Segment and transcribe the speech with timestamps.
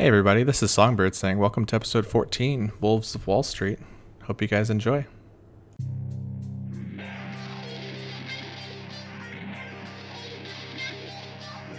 [0.00, 3.80] Hey, everybody, this is Songbird saying, Welcome to episode 14 Wolves of Wall Street.
[4.22, 5.04] Hope you guys enjoy.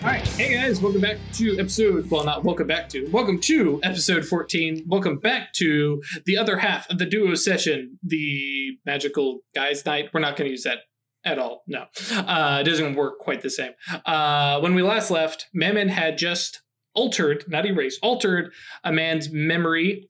[0.01, 2.11] All right, hey guys, welcome back to episode.
[2.11, 3.07] Well, not welcome back to.
[3.09, 4.83] Welcome to episode 14.
[4.89, 10.09] Welcome back to the other half of the duo session, the magical guys night.
[10.13, 10.79] We're not going to use that
[11.23, 11.63] at all.
[11.67, 13.71] No, uh, it doesn't work quite the same.
[14.05, 18.51] Uh, when we last left, Mammon had just altered, not erased, altered
[18.83, 20.09] a man's memory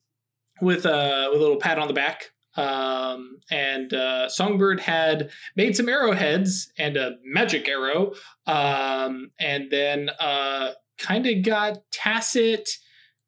[0.61, 2.31] with a, with a little pat on the back.
[2.55, 8.13] Um, and uh, Songbird had made some arrowheads and a magic arrow
[8.47, 12.69] um, and then uh, kind of got tacit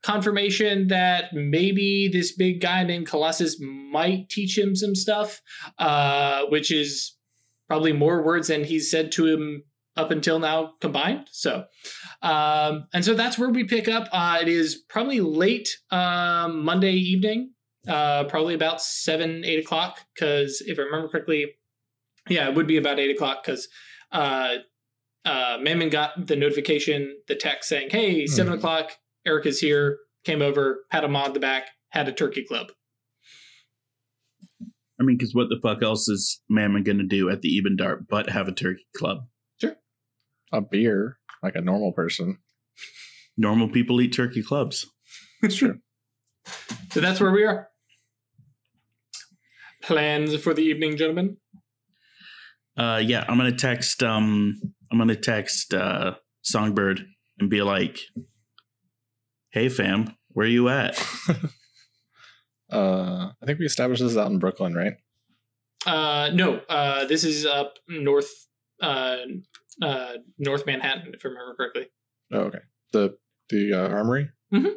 [0.03, 5.41] confirmation that maybe this big guy named Colossus might teach him some stuff,
[5.77, 7.15] uh, which is
[7.67, 9.63] probably more words than he's said to him
[9.97, 11.27] up until now combined.
[11.31, 11.65] So,
[12.21, 14.07] um, and so that's where we pick up.
[14.11, 17.53] Uh, it is probably late um, Monday evening,
[17.87, 19.99] uh, probably about seven, eight o'clock.
[20.15, 21.47] Because if I remember correctly,
[22.29, 23.67] yeah, it would be about eight o'clock because
[24.11, 24.55] uh,
[25.25, 28.57] uh, Mammon got the notification, the text saying, "Hey, 7 Mhm.
[28.57, 28.91] o'clock.
[29.25, 32.67] Eric is here." Came over, had him on the back, had a turkey club.
[34.99, 38.07] I mean, because what the fuck else is Mammon gonna do at the Eben Dart
[38.07, 39.25] but have a turkey club?
[40.51, 42.39] A beer, like a normal person.
[43.37, 44.85] Normal people eat turkey clubs.
[45.41, 45.79] It's true.
[46.91, 47.69] So that's where we are.
[49.81, 51.37] Plans for the evening, gentlemen.
[52.77, 54.03] Uh, yeah, I'm gonna text.
[54.03, 54.59] Um,
[54.91, 57.05] I'm gonna text uh, Songbird
[57.39, 57.99] and be like,
[59.49, 60.97] "Hey, fam, where you at?"
[62.71, 64.93] uh, I think we established this out in Brooklyn, right?
[65.85, 68.31] Uh, no, uh, this is up north,
[68.81, 69.17] uh,
[69.81, 71.87] uh, North Manhattan, if I remember correctly.
[72.31, 72.59] Oh, okay.
[72.93, 73.17] The
[73.49, 74.29] the uh, armory?
[74.53, 74.73] Mhm.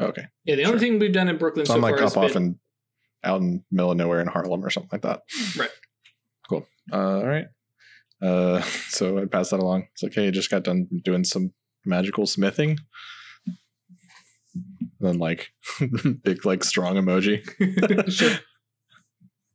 [0.00, 0.24] Okay.
[0.44, 2.16] Yeah, the only thing we've done in Brooklyn So so, I'm like far up has
[2.16, 2.54] off been and
[3.22, 5.22] out in middle of nowhere in Harlem or something like that.
[5.58, 5.70] Right.
[6.48, 6.66] Cool.
[6.92, 7.46] Uh, all right.
[8.22, 9.88] Uh, so I pass that along.
[9.92, 11.52] It's like, hey, just got done doing some
[11.84, 12.78] magical smithing.
[15.00, 15.50] then like
[16.22, 17.42] big like strong emoji.
[18.10, 18.36] Sure.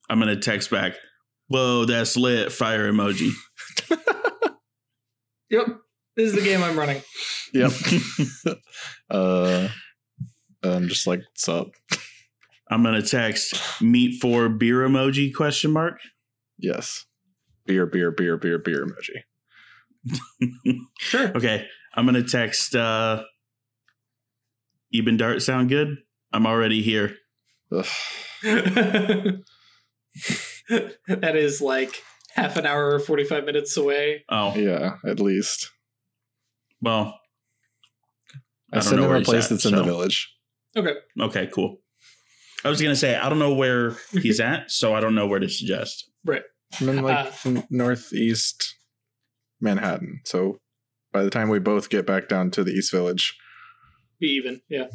[0.10, 0.94] I'm gonna text back.
[1.48, 2.52] Whoa, that's lit.
[2.52, 3.32] Fire emoji.
[5.50, 5.68] Yep,
[6.16, 7.02] this is the game I'm running.
[7.54, 7.72] Yep.
[9.10, 9.68] uh,
[10.64, 11.68] I'm just like, what's up?
[12.70, 16.00] I'm gonna text meet for beer emoji question mark.
[16.58, 17.06] Yes.
[17.66, 19.22] Beer, beer, beer, beer, beer emoji.
[21.00, 21.30] Sure.
[21.36, 22.76] Okay, I'm gonna text.
[22.76, 23.24] uh
[24.94, 25.98] Eben Dart sound good?
[26.32, 27.16] I'm already here.
[30.70, 32.02] That is like
[32.36, 34.24] half an hour or 45 minutes away.
[34.30, 35.72] Oh, Yeah, at least.
[36.82, 37.20] well,
[38.74, 40.32] I, I don't send him a place at, that's in the village.
[40.78, 40.94] Okay.
[41.22, 41.78] okay, cool.
[42.64, 45.40] I was gonna say I don't know where he's at, so I don't know where
[45.40, 46.10] to suggest.
[46.28, 48.76] I'm in like Uh, northeast
[49.62, 50.20] Manhattan.
[50.26, 50.58] So
[51.14, 53.38] by the time we both get back down to the East Village,
[54.20, 54.62] Be even.
[54.68, 54.88] Yeah.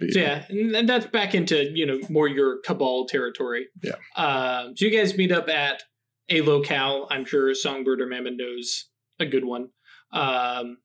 [0.00, 3.68] be- So yeah, and and that's back into you know more your cabal territory.
[3.82, 3.94] Yeah.
[4.16, 5.84] Um, so you guys meet up at
[6.28, 7.06] a locale.
[7.10, 9.68] I'm sure Songbird or Mammon knows a good one.
[10.12, 10.78] Um,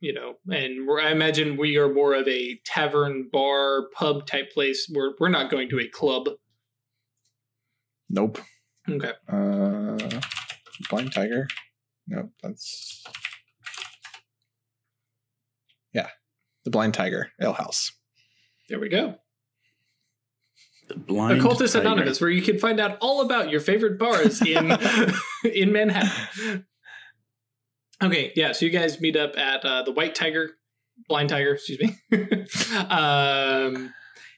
[0.00, 4.52] you know, and we're, I imagine we are more of a tavern, bar, pub type
[4.52, 4.90] place.
[4.92, 6.28] We're we're not going to a club.
[8.08, 8.38] Nope.
[8.88, 9.12] Okay.
[9.28, 9.98] Uh,
[10.88, 11.48] Blind Tiger.
[12.06, 12.30] Nope.
[12.42, 13.04] That's
[15.92, 16.08] yeah,
[16.64, 17.92] the Blind Tiger Ale House.
[18.68, 19.16] There we go.
[20.88, 21.86] The blind Occultist tiger.
[21.86, 24.76] Anonymous, where you can find out all about your favorite bars in
[25.44, 26.66] in Manhattan.
[28.02, 28.52] Okay, yeah.
[28.52, 30.50] So you guys meet up at uh, the White Tiger,
[31.08, 31.96] Blind Tiger, excuse me,
[32.88, 33.92] um,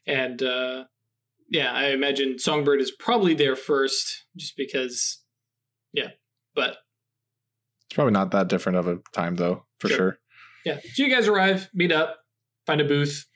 [0.06, 0.84] and uh,
[1.50, 5.18] yeah, I imagine Songbird is probably there first, just because.
[5.92, 6.08] Yeah,
[6.54, 6.76] but
[7.88, 9.96] It's probably not that different of a time though, for Sure.
[9.96, 10.18] sure.
[10.64, 10.78] yeah.
[10.94, 12.18] So you guys arrive, meet up,
[12.66, 13.26] find a booth.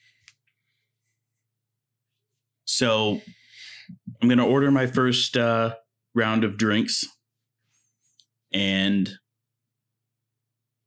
[2.65, 3.21] So
[4.21, 5.75] I'm gonna order my first uh,
[6.15, 7.05] round of drinks,
[8.53, 9.11] and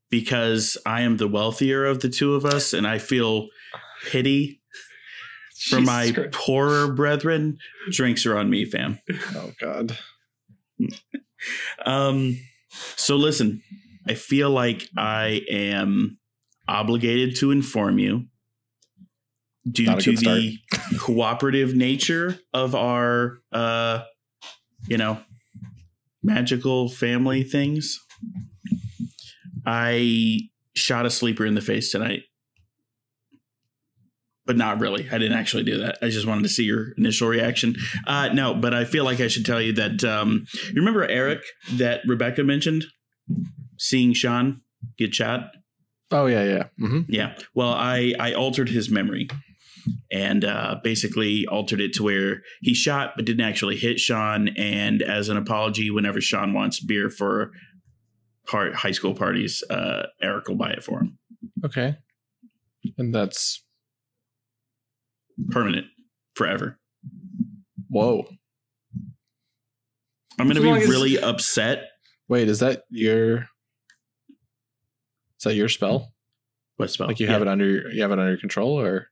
[0.09, 3.47] because I am the wealthier of the two of us, and I feel
[4.05, 4.61] pity
[5.69, 6.31] for Jesus my Christ.
[6.31, 7.57] poorer brethren,
[7.91, 8.99] drinks are on me, fam.
[9.35, 9.97] Oh God.
[11.85, 12.39] Um,
[12.95, 13.61] so listen,
[14.07, 16.17] I feel like I am
[16.67, 18.25] obligated to inform you
[19.71, 20.57] due to the
[20.99, 24.03] cooperative nature of our uh
[24.87, 25.19] you know
[26.23, 27.99] magical family things.
[29.65, 30.39] I
[30.75, 32.23] shot a sleeper in the face tonight.
[34.45, 35.05] but not really.
[35.11, 35.97] I didn't actually do that.
[36.01, 37.75] I just wanted to see your initial reaction.
[38.05, 41.41] Uh, no, but I feel like I should tell you that um, you remember Eric
[41.73, 42.85] that Rebecca mentioned
[43.77, 44.61] seeing Sean
[44.97, 45.49] get shot.
[46.11, 46.63] Oh yeah, yeah.
[46.79, 47.35] hmm Yeah.
[47.55, 49.27] Well, I I altered his memory
[50.11, 54.49] and uh, basically altered it to where he shot but didn't actually hit Sean.
[54.57, 57.51] And as an apology, whenever Sean wants beer for
[58.47, 61.17] part high school parties, uh, Eric will buy it for him.
[61.65, 61.95] Okay.
[62.97, 63.63] And that's
[65.51, 65.85] Permanent,
[66.35, 66.79] forever.
[67.89, 68.27] whoa.
[70.39, 71.89] I'm gonna be long as- really upset.
[72.27, 73.47] Wait, is that your?
[75.39, 76.13] Is that your spell?
[76.77, 77.07] What spell?
[77.07, 77.33] Like you Yeah.
[77.33, 79.09] have it under you have it under control, or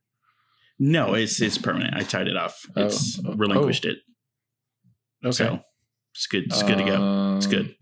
[0.78, 1.94] No, it's it's permanent.
[1.96, 2.60] I tied it off.
[2.76, 2.84] Oh.
[2.86, 3.34] It's Oh.
[3.34, 3.98] relinquished it.
[5.24, 5.60] okay, So
[6.14, 6.44] it's good.
[6.44, 7.36] It's good to go.
[7.36, 7.74] It's Um, good.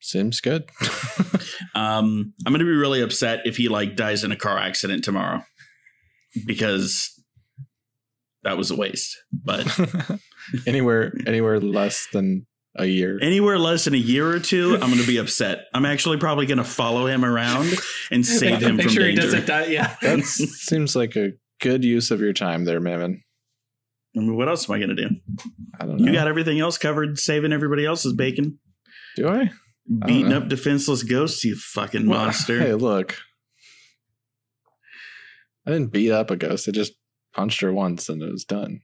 [0.00, 0.64] Seems good.
[1.76, 5.42] Um, I'm gonna be really upset if he like dies in a car accident tomorrow
[6.46, 7.10] because
[8.44, 9.16] that was a waste.
[9.32, 9.66] But
[10.68, 13.18] anywhere anywhere less than a year.
[13.22, 15.66] anywhere less than a year or two, I'm gonna be upset.
[15.72, 17.72] I'm actually probably gonna follow him around
[18.10, 19.20] and save him Make from sure danger.
[19.22, 19.66] he doesn't die.
[19.66, 19.94] Yeah.
[20.02, 23.22] That seems like a good use of your time there, Mammon.
[24.16, 25.08] I mean, what else am I gonna do?
[25.80, 26.06] I don't know.
[26.06, 28.58] You got everything else covered, saving everybody else's bacon,
[29.16, 29.50] Do I?
[29.88, 30.38] don't beating know.
[30.38, 31.44] up defenseless ghosts.
[31.44, 32.58] You fucking Well, monster.
[32.60, 33.16] Hey, look.
[35.66, 36.68] I didn't beat up a ghost.
[36.68, 36.92] I just
[37.34, 38.80] punched her once and it was done.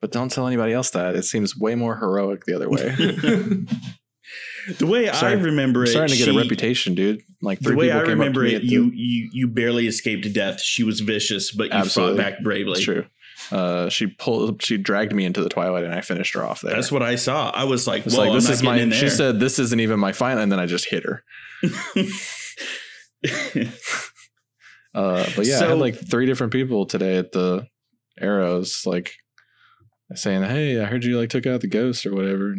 [0.00, 1.14] But don't tell anybody else that.
[1.14, 2.78] It seems way more heroic the other way.
[4.78, 5.36] the way I Sorry.
[5.36, 7.22] remember I'm it, starting to get a reputation, dude.
[7.42, 10.30] Like The way people I remember up to me it, you you you barely escaped
[10.32, 10.60] death.
[10.60, 12.16] She was vicious, but you Absolutely.
[12.16, 12.72] fought back bravely.
[12.72, 13.06] It's true.
[13.50, 14.62] Uh, she pulled.
[14.62, 16.74] She dragged me into the twilight, and I finished her off there.
[16.74, 17.50] That's what I saw.
[17.50, 18.88] I was like, "Well, like this is my.
[18.90, 21.24] She said this isn't even my final, and then I just hit her.
[24.92, 27.64] Uh, but yeah, I had like three different people today at the
[28.20, 29.12] arrows, like
[30.14, 32.56] saying, "Hey, I heard you like took out the ghost or whatever."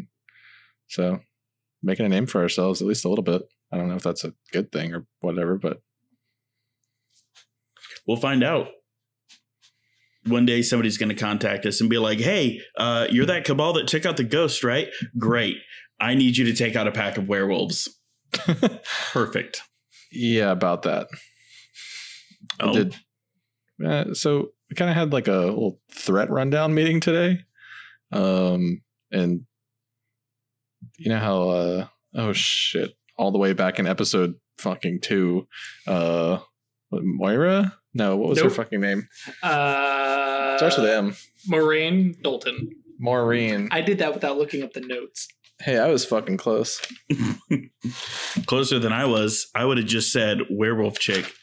[0.87, 1.19] So
[1.83, 3.41] making a name for ourselves at least a little bit.
[3.71, 5.81] I don't know if that's a good thing or whatever, but
[8.07, 8.67] we'll find out.
[10.27, 13.73] One day, somebody's going to contact us and be like, "Hey, uh, you're that cabal
[13.73, 14.87] that took out the ghost, right?
[15.17, 15.57] Great.
[15.99, 17.99] I need you to take out a pack of werewolves.
[19.11, 19.63] Perfect.
[20.11, 21.07] yeah, about that.
[22.59, 22.95] I Oh, did.
[23.83, 27.41] Uh, so we kind of had like a little threat rundown meeting today,
[28.11, 28.81] um,
[29.11, 29.41] and
[30.97, 35.45] you know how uh, oh shit, all the way back in episode fucking two,
[35.87, 36.39] uh,
[36.91, 37.77] Moira?
[37.93, 39.09] No, what was her fucking name?
[39.43, 41.15] Uh, Starts with M.
[41.47, 42.69] Maureen Dalton.
[42.97, 43.67] Maureen.
[43.71, 45.27] I did that without looking up the notes.
[45.59, 46.81] hey, I was fucking close.
[48.45, 49.47] closer than I was.
[49.53, 51.33] I would have just said werewolf chick.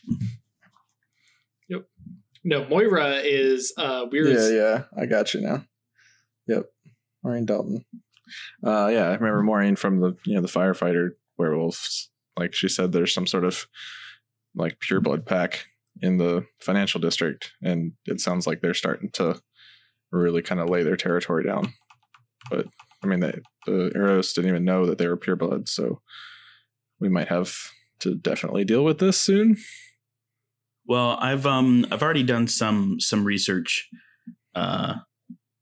[2.45, 4.29] No, Moira is uh weird.
[4.29, 5.65] Yeah, yeah, I got you now.
[6.47, 6.67] Yep,
[7.23, 7.85] Maureen Dalton.
[8.65, 12.11] Uh, yeah, I remember Maureen from the you know the firefighter werewolves.
[12.37, 13.67] Like she said, there's some sort of
[14.55, 15.67] like pure blood pack
[16.01, 19.41] in the financial district, and it sounds like they're starting to
[20.13, 21.73] really kind of lay their territory down.
[22.51, 22.67] But
[23.03, 26.01] I mean, they, the Arrows didn't even know that they were pure blood, so
[27.01, 27.55] we might have
[28.01, 29.57] to definitely deal with this soon.
[30.89, 33.89] Well, I've um I've already done some some research
[34.55, 34.95] uh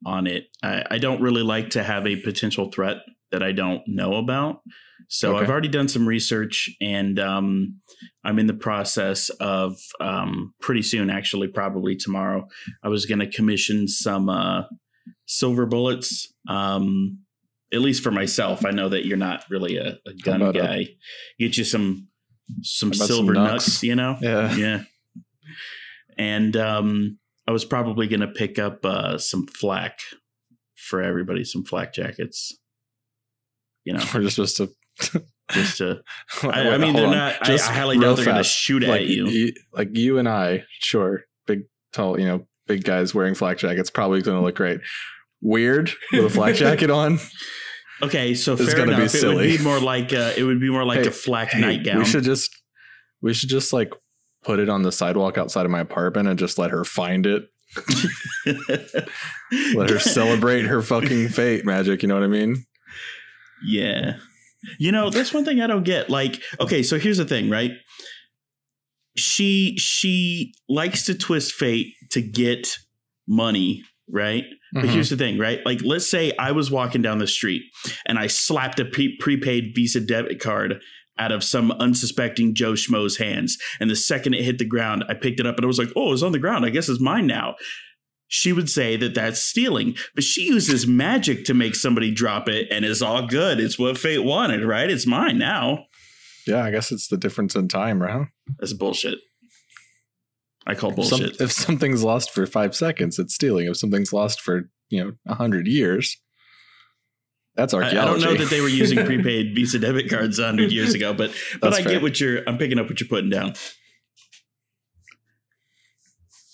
[0.05, 0.45] on it.
[0.63, 2.99] I, I don't really like to have a potential threat
[3.33, 4.61] that I don't know about.
[5.09, 5.43] So Okay.
[5.43, 7.81] I've already done some research and um
[8.25, 12.47] I'm in the process of um pretty soon actually probably tomorrow
[12.85, 14.63] I was going to commission some uh
[15.27, 17.19] silver bullets um
[17.75, 18.65] at least for myself.
[18.65, 20.89] I know that you're not really a, a gun about a- guy.
[21.41, 22.07] Get you some
[22.63, 23.67] some about some silver nuts?
[23.67, 24.17] nuts, you know?
[24.21, 24.83] Yeah, yeah
[26.17, 29.99] and um i was probably gonna pick up uh some flak
[30.75, 32.57] for everybody some flak jackets
[33.85, 35.23] you know we're just supposed to.
[35.53, 36.01] just to
[36.43, 37.13] I, I mean they're on.
[37.13, 40.19] not I, Just I highly real doubt they're gonna shoot like at you like you
[40.19, 44.43] and I, sure, big, tall, you know, big guys wearing flak jackets probably going to
[44.43, 44.81] look great.
[45.41, 47.19] Weird with a flak jacket on.
[48.03, 50.85] okay so It's fair enough it would be more like uh it would be more
[50.85, 52.51] like Hey, a flak Hey, nightgown We should just,
[53.23, 53.93] we should just like
[54.47, 57.49] put it on the sidewalk outside of my apartment and just let her find it.
[59.75, 62.03] Let her celebrate her fucking fate, magic.
[62.03, 62.65] You know what I mean?
[63.65, 64.17] Yeah.
[64.79, 66.09] You know, that's one thing I don't get.
[66.09, 67.73] Like, okay, so here's the thing, right?
[69.17, 72.77] She she likes to twist fate to get
[73.27, 74.45] money, right?
[74.73, 74.89] But Mhm.
[74.91, 75.61] here's the thing, right?
[75.65, 77.63] Like, let's say I was walking down the street
[78.07, 80.81] and I slapped a pre- prepaid Visa debit card
[81.19, 83.57] out of some unsuspecting Joe Schmo's hands.
[83.81, 85.89] And the second it hit the ground, I picked it up and I was like,
[85.97, 86.65] oh, it's on the ground.
[86.67, 87.55] I guess it's mine now.
[88.29, 92.67] She would say that that's stealing, but she uses magic to make somebody drop it
[92.73, 93.61] and it's all good.
[93.61, 94.91] It's what fate wanted, right?
[94.91, 95.85] It's mine now.
[96.47, 98.27] Yeah, I guess it's the difference in time, right?
[98.59, 99.19] That's bullshit.
[100.67, 101.41] I call If, some- bullshit.
[101.41, 103.67] if something's lost for five seconds, it's stealing.
[103.69, 106.21] If something's lost for you know a hundred years,
[107.57, 108.23] that's I, I archaeology.
[108.25, 111.71] don't know that they were using prepaid Visa debit cards hundred years ago, but but
[111.71, 111.93] That's I fair.
[111.95, 112.43] get what you're.
[112.49, 113.55] I'm picking up what you're putting down.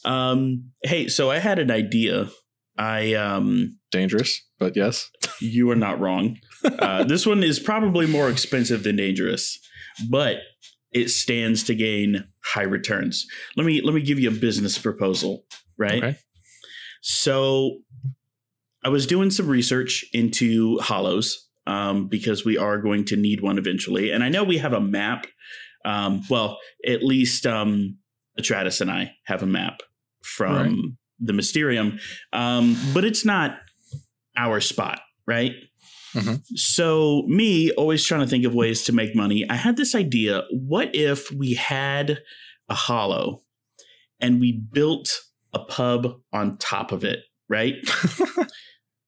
[0.04, 0.71] Um.
[0.82, 2.30] Hey, so I had an idea.
[2.78, 3.78] I um.
[3.90, 6.38] dangerous, but yes, You are not wrong.
[6.64, 9.59] Uh, this one is probably more expensive than dangerous,
[10.09, 10.37] but
[10.92, 13.26] it stands to gain high returns.
[13.56, 15.44] Let me let me give you a business proposal.
[15.76, 16.04] Right.
[16.04, 16.18] Okay.
[17.00, 17.78] So
[18.85, 23.59] I was doing some research into hollows um, because we are going to need one
[23.59, 24.11] eventually.
[24.11, 25.27] And I know we have a map.
[25.85, 27.99] Um, well, at least um,
[28.41, 29.81] Atratus and I have a map
[30.23, 30.75] from Right.
[31.21, 31.99] the Mysterium,
[32.33, 33.59] um, but it's not
[34.37, 35.53] our spot, right?
[36.15, 36.43] Mhm.
[36.55, 39.49] So, me always trying to think of ways to make money.
[39.49, 42.19] I had this idea what if we had
[42.69, 43.43] a hollow
[44.21, 45.09] and we built
[45.53, 47.75] a pub on top of it, right?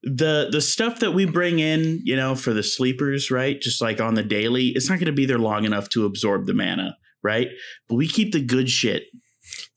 [0.05, 3.59] the the stuff that we bring in, you know, for the sleepers, right?
[3.59, 6.45] Just like on the daily, it's not going to be there long enough to absorb
[6.45, 7.47] the mana, right?
[7.89, 9.03] But we keep the good shit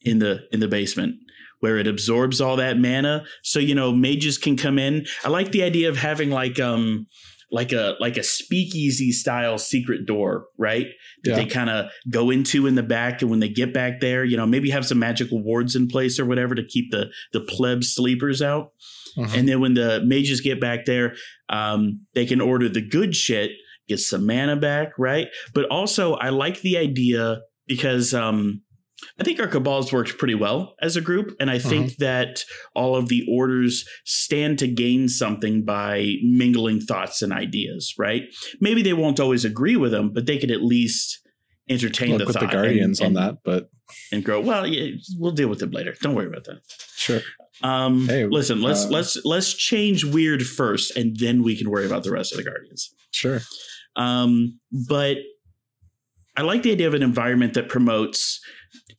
[0.02, 1.16] in the in the basement
[1.60, 5.04] where it absorbs all that mana so you know mages can come in.
[5.24, 7.06] I like the idea of having like um
[7.50, 10.86] like a like a speakeasy style secret door, right?
[11.24, 11.36] That Yeah.
[11.36, 14.36] they kind of go into in the back, and when they get back there, you
[14.36, 17.82] know, maybe have some magical wards in place or whatever to keep the the pleb
[17.84, 18.72] sleepers out.
[19.18, 19.34] Mhm.
[19.36, 21.16] And then when the mages get back there,
[21.48, 23.50] um, they can order the good shit,
[23.88, 25.28] get some mana back, right?
[25.54, 28.62] But also, I like the idea because um,
[29.18, 32.44] I think our cabals worked pretty well as a group, and I think that
[32.74, 38.22] all of the orders stand to gain something by mingling thoughts and ideas, right?
[38.60, 41.20] Maybe they won't always agree with them, but they could at least
[41.68, 43.70] entertain look the with the guardians and, on that, but
[44.12, 44.40] and grow.
[44.40, 45.94] Well, yeah, we'll deal with them later.
[46.00, 46.60] Don't worry about that.
[46.96, 47.20] sure.
[47.62, 51.86] Um, Hey, listen, let's uh, let's let's change weird first, and then we can worry
[51.86, 52.94] about the rest of the guardians.
[53.10, 53.40] Sure.
[53.96, 55.16] Um, but
[56.36, 58.40] I like the idea of an environment that promotes,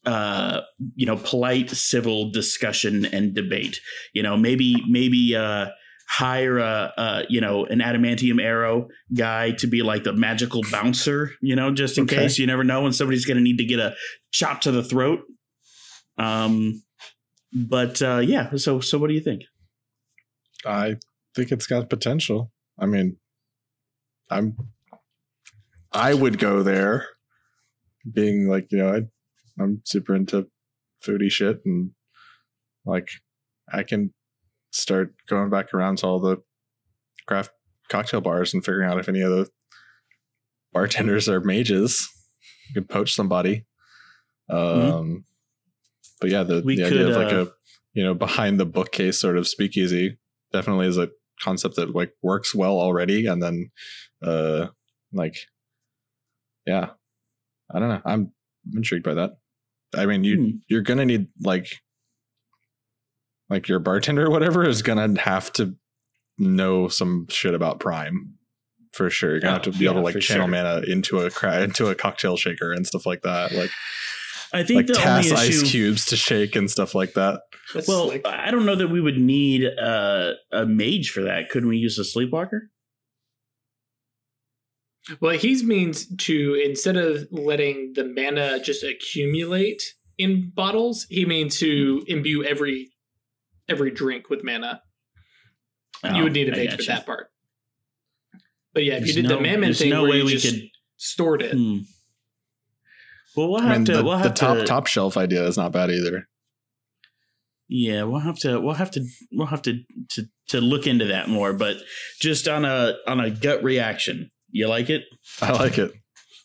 [0.05, 0.59] uh,
[0.95, 3.79] you know, polite civil discussion and debate.
[4.13, 5.67] You know, maybe maybe uh,
[6.09, 11.31] hire a, a you know an adamantium arrow guy to be like the magical bouncer.
[11.41, 12.17] You know, just in Okay.
[12.17, 13.95] case you never know when somebody's going to need to get a
[14.31, 15.19] chop to the throat.
[16.17, 16.83] Um,
[17.53, 18.55] but uh, yeah.
[18.55, 19.43] So so what do you think?
[20.65, 20.97] I
[21.35, 22.51] think it's got potential.
[22.77, 23.17] I mean,
[24.29, 24.55] I'm
[25.91, 27.07] I would go there
[28.11, 29.01] being like, you know, I
[29.61, 30.47] I'm super into
[31.03, 31.91] foodie shit and
[32.85, 33.09] like
[33.71, 34.13] I can
[34.71, 36.37] start going back around to all the
[37.27, 37.51] craft
[37.89, 39.47] cocktail bars and figuring out if any of the
[40.73, 42.07] bartenders are mages.
[42.67, 43.65] You could poach somebody.
[44.49, 45.25] Um
[46.21, 47.51] but yeah, the, We the idea of like uh, a
[47.93, 50.17] you know, behind the bookcase sort of speakeasy
[50.53, 51.09] definitely is a
[51.41, 53.25] concept that like works well already.
[53.25, 53.71] And then,
[54.23, 54.67] uh,
[55.11, 55.35] like,
[56.65, 56.89] yeah,
[57.73, 58.01] I don't know.
[58.05, 58.31] I'm
[58.75, 59.31] intrigued by that.
[59.95, 60.49] I mean, you Hmm.
[60.67, 61.67] you're gonna need like,
[63.49, 65.75] like your bartender or whatever is gonna have to
[66.37, 68.35] know some shit about Prime
[68.93, 69.31] for sure.
[69.31, 70.51] You're gonna Oh, have to be yeah, able to like channel sure.
[70.51, 73.51] mana into a cra- into a cocktail shaker and stuff like that.
[73.51, 73.71] Like
[74.53, 75.61] I think like the Tass only issue.
[75.63, 77.41] ice cubes to shake and stuff like that.
[77.87, 81.49] Well, like, I don't know that we would need uh, a mage for that.
[81.49, 82.71] Couldn't we use a sleepwalker?
[85.19, 89.81] well, he means to instead of letting the mana just accumulate
[90.17, 92.89] in bottles, he means to imbue every
[93.67, 94.81] every drink with mana.
[96.13, 97.27] you would need a Oh, mage for that part.
[98.73, 100.25] But yeah, if There's you did no- the Mammon there's thing no where way you
[100.25, 100.69] we just could.
[100.97, 101.79] stored it, Hmm.
[103.39, 103.93] Well, we'll I mean, to.
[103.97, 106.27] the, we'll the have top to, top shelf idea is not bad either.
[107.69, 108.59] Yeah, we'll have to.
[108.59, 109.05] We'll have to.
[109.31, 109.79] We'll have to
[110.11, 111.53] to to look into that more.
[111.53, 111.77] But
[112.19, 115.03] just on a on a gut reaction, you like it?
[115.41, 115.93] I like it.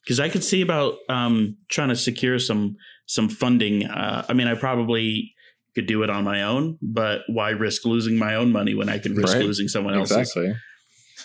[0.05, 3.87] because I could see about um, trying to secure some some funding.
[3.87, 5.33] Uh, I mean, I probably
[5.75, 8.99] could do it on my own, but why risk losing my own money when I
[8.99, 9.45] can risk Right.
[9.45, 10.17] losing someone else's?
[10.19, 10.55] Exactly.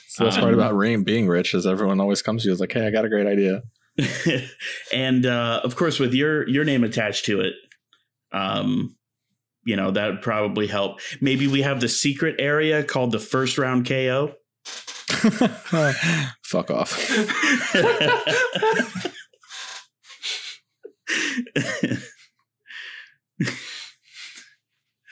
[0.08, 2.60] So that's part Um, about Rain being rich is everyone always comes to you is
[2.60, 3.62] like, hey, I got a great idea.
[4.94, 7.54] and uh, of course, with your your name attached to it,
[8.32, 8.96] um,
[9.66, 11.00] you know that would probably help.
[11.22, 14.34] Maybe we have the secret area called the first round KO.
[16.44, 16.98] Fuck off.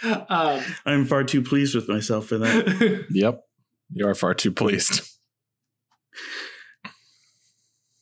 [0.03, 3.05] um, I'm far too pleased with myself for that.
[3.09, 3.41] Yep.
[3.91, 5.01] You are far too pleased.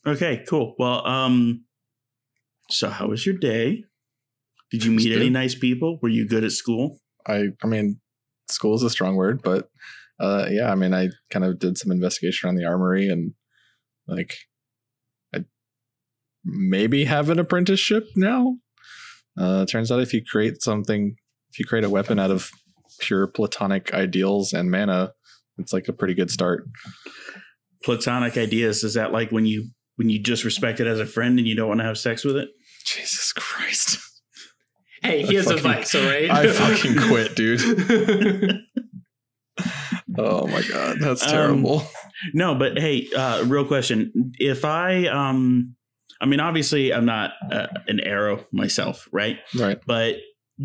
[0.08, 0.76] Okay, cool.
[0.78, 1.66] Well, um,
[2.70, 3.84] so how was your day?
[4.72, 6.00] Did you meet any nice people?
[6.02, 7.00] Were you good at school?
[7.28, 8.00] I I mean,
[8.50, 9.70] school is a strong word, but
[10.20, 13.34] uh yeah, I mean I kind of did some investigation on the armory and
[14.08, 14.36] like
[15.34, 15.46] I
[16.44, 18.58] maybe have an apprenticeship now.
[19.38, 21.16] Uh turns out if you create something
[21.52, 22.50] if you create a weapon out of
[23.00, 25.14] pure platonic ideals and mana,
[25.58, 26.66] it's like a pretty good start.
[27.84, 31.38] Platonic ideas is that like when you when you just respect it as a friend
[31.40, 32.50] and you don't want to have sex with it?
[32.86, 34.00] Jesus Christ.
[35.04, 36.30] hey, he I has fucking- advice, all right?
[36.30, 37.62] I fucking quit, dude.
[40.18, 41.84] Oh my god, that's Um, terrible.
[42.34, 45.76] No, but hey, uh, real question: If I, um,
[46.22, 49.40] I mean, obviously, I'm not uh, an arrow myself, right?
[49.58, 49.78] right.
[49.86, 50.16] But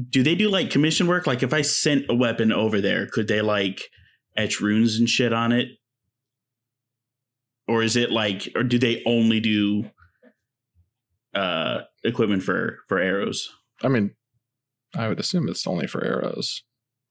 [0.08, 1.26] do they do like commission work?
[1.26, 3.82] Like, if I sent a weapon over there, could they like
[4.36, 5.68] etch runes and shit on it?
[7.70, 9.90] Or is it like, or do they only do
[11.34, 13.48] uh equipment for for arrows?
[13.82, 14.10] I mean,
[14.96, 16.64] I would assume it's only for arrows.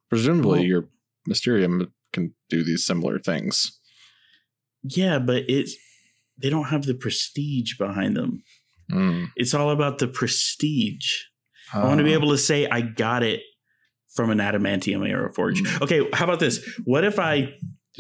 [0.10, 0.90] Presumably, Well- your
[1.28, 3.80] Mysterium can do these similar things.
[4.84, 5.76] Yeah, but it's
[6.42, 8.44] they don't have the prestige behind them.
[8.92, 9.28] Mm.
[9.36, 11.08] It's all about the prestige.
[11.74, 13.42] I want to be Uh, able to say I got it
[14.16, 15.62] from an adamantium arrow forge.
[15.62, 15.82] Mm.
[15.84, 16.60] Okay, how about this?
[16.86, 17.54] What if I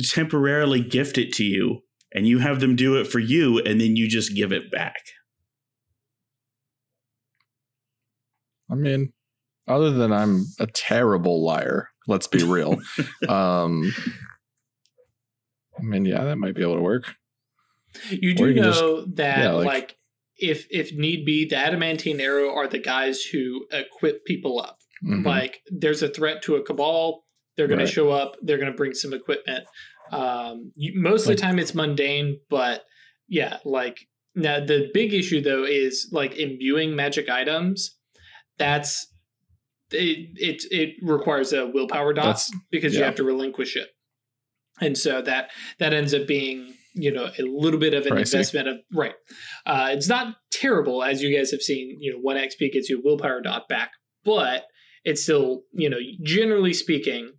[0.03, 1.81] temporarily gift it to you
[2.13, 4.95] and you have them do it for you and then you just give it back?
[8.71, 9.13] I mean,
[9.67, 12.73] other than I'm a terrible liar, let's be real.
[13.27, 13.93] um,
[15.77, 17.15] I mean, yeah, that might be able to work.
[18.09, 19.95] You do you know just- that yeah, like, like-
[20.41, 24.77] if if need be, the adamantine arrow are the guys who equip people up.
[25.03, 25.25] Mhm.
[25.25, 27.25] Like there's a threat to a cabal,
[27.57, 27.87] they're going Right.
[27.87, 28.35] to show up.
[28.41, 29.65] They're going to bring some equipment.
[30.11, 32.83] Um, most of the time it's mundane, but
[33.27, 33.97] yeah, like
[34.35, 37.95] now the big issue though is like imbuing magic items.
[38.57, 39.07] That's
[39.91, 40.29] it.
[40.35, 43.89] It it requires a willpower dot That's- because you have to relinquish it,
[44.81, 48.33] and so that that ends up being you know a little bit of an Pricey.
[48.33, 49.13] investment of right.
[49.65, 51.97] Uh, it's not terrible as you guys have seen.
[51.99, 53.91] You know, one XP gets you a willpower dot back,
[54.25, 54.65] but
[55.03, 57.31] it's still you know generally speaking,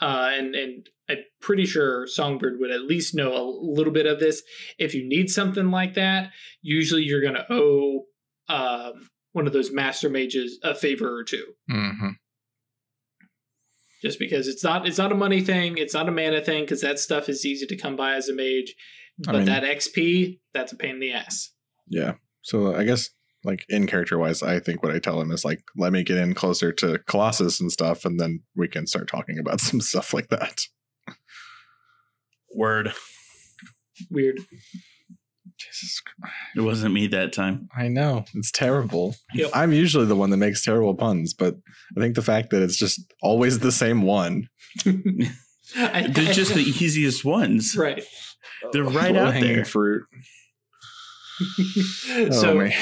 [0.00, 4.20] uh, and and I'm pretty sure Songbird would at least know a little bit of
[4.20, 4.42] this.
[4.78, 6.30] If you need something like that,
[6.62, 8.04] usually you're going to owe
[8.48, 12.12] um, one of those master mages a favor or two Mhm.
[14.02, 16.80] just because it's not it's not a money thing it's not a mana thing because
[16.80, 18.74] that stuff is easy to come by as a mage
[19.28, 21.50] I but mean- that xp that's a pain in the ass
[21.88, 22.14] Yeah.
[22.42, 23.10] So I guess
[23.44, 26.18] like in character wise, I think what I tell him is like, let me get
[26.18, 30.12] in closer to Colossus and stuff, and then we can start talking about some stuff
[30.12, 30.62] like that.
[32.58, 32.92] Word.
[34.10, 34.38] weird
[35.56, 36.34] Jesus Christ.
[36.56, 37.68] It wasn't me that time.
[37.76, 38.24] I know.
[38.34, 39.16] It's terrible.
[39.34, 39.50] Yep.
[39.54, 41.56] I'm usually the one that makes terrible puns, but
[41.96, 44.48] I think the fact that it's just always the same one.
[44.86, 47.74] I- They're just the easiest ones.
[47.76, 48.04] right
[48.72, 49.64] They're right out Low-hanging there.
[49.64, 50.04] fruit.
[52.10, 52.72] Oh, so man.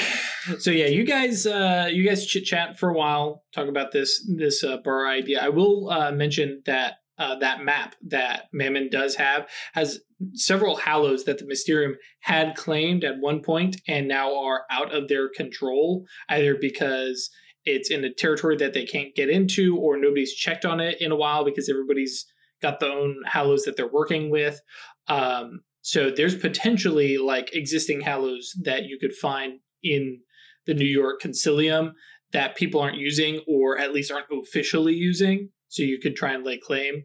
[0.57, 4.27] so yeah you guys uh you guys chit chat for a while talk about this
[4.35, 9.15] this uh bar idea i will uh mention that uh that map that mammon does
[9.15, 9.99] have has
[10.33, 15.07] several hallows that the mysterium had claimed at one point and now are out of
[15.07, 17.29] their control either because
[17.65, 21.11] it's in a territory that they can't get into or nobody's checked on it in
[21.11, 22.25] a while because everybody's
[22.61, 24.61] got their own hallows that they're working with
[25.07, 30.19] um so there's potentially like existing hallows that you could find in
[30.65, 31.93] the New York Concilium
[32.33, 35.49] that people aren't using or at least aren't officially using.
[35.69, 37.03] So you could try and lay claim.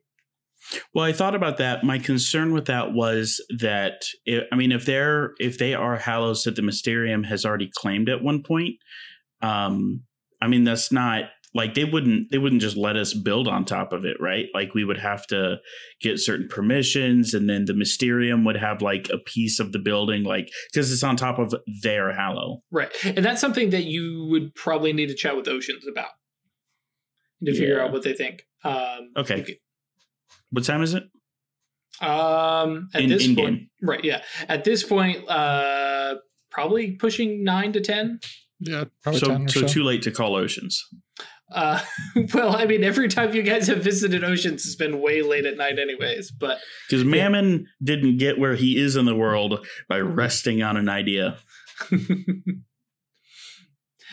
[0.94, 1.84] Well, I thought about that.
[1.84, 6.44] My concern with that was that i I mean, if they're if they are hallows
[6.44, 8.76] that the Mysterium has already claimed at one point,
[9.42, 10.02] um,
[10.40, 13.92] I mean that's not like they wouldn't they wouldn't just let us build on top
[13.92, 14.46] of it, right?
[14.54, 15.58] Like we would have to
[16.00, 20.22] get certain permissions, and then the Mysterium would have like a piece of the building,
[20.22, 22.62] like because it's on top of their hallow.
[22.70, 22.92] Right.
[23.04, 26.10] And that's something that you would probably need to chat with Oceans about
[27.44, 27.84] to figure Yeah.
[27.84, 28.46] out what they think.
[28.64, 29.38] Um, Okay.
[29.38, 29.58] you could-
[30.50, 31.04] What time is it?
[32.00, 33.70] Um, at In- this in point, game.
[33.82, 34.02] right?
[34.04, 36.16] Yeah, at this point, uh,
[36.50, 38.20] probably pushing nine to ten.
[38.60, 39.66] Yeah, probably So 10 or so so.
[39.68, 40.82] too late to call oceans.
[41.50, 41.82] Uh,
[42.34, 45.56] well, I mean, every time you guys have visited Oceans, it's been way late at
[45.58, 46.30] night, anyways.
[46.30, 50.88] But Because Mammon didn't get where he is in the world by resting on an
[50.88, 51.38] idea.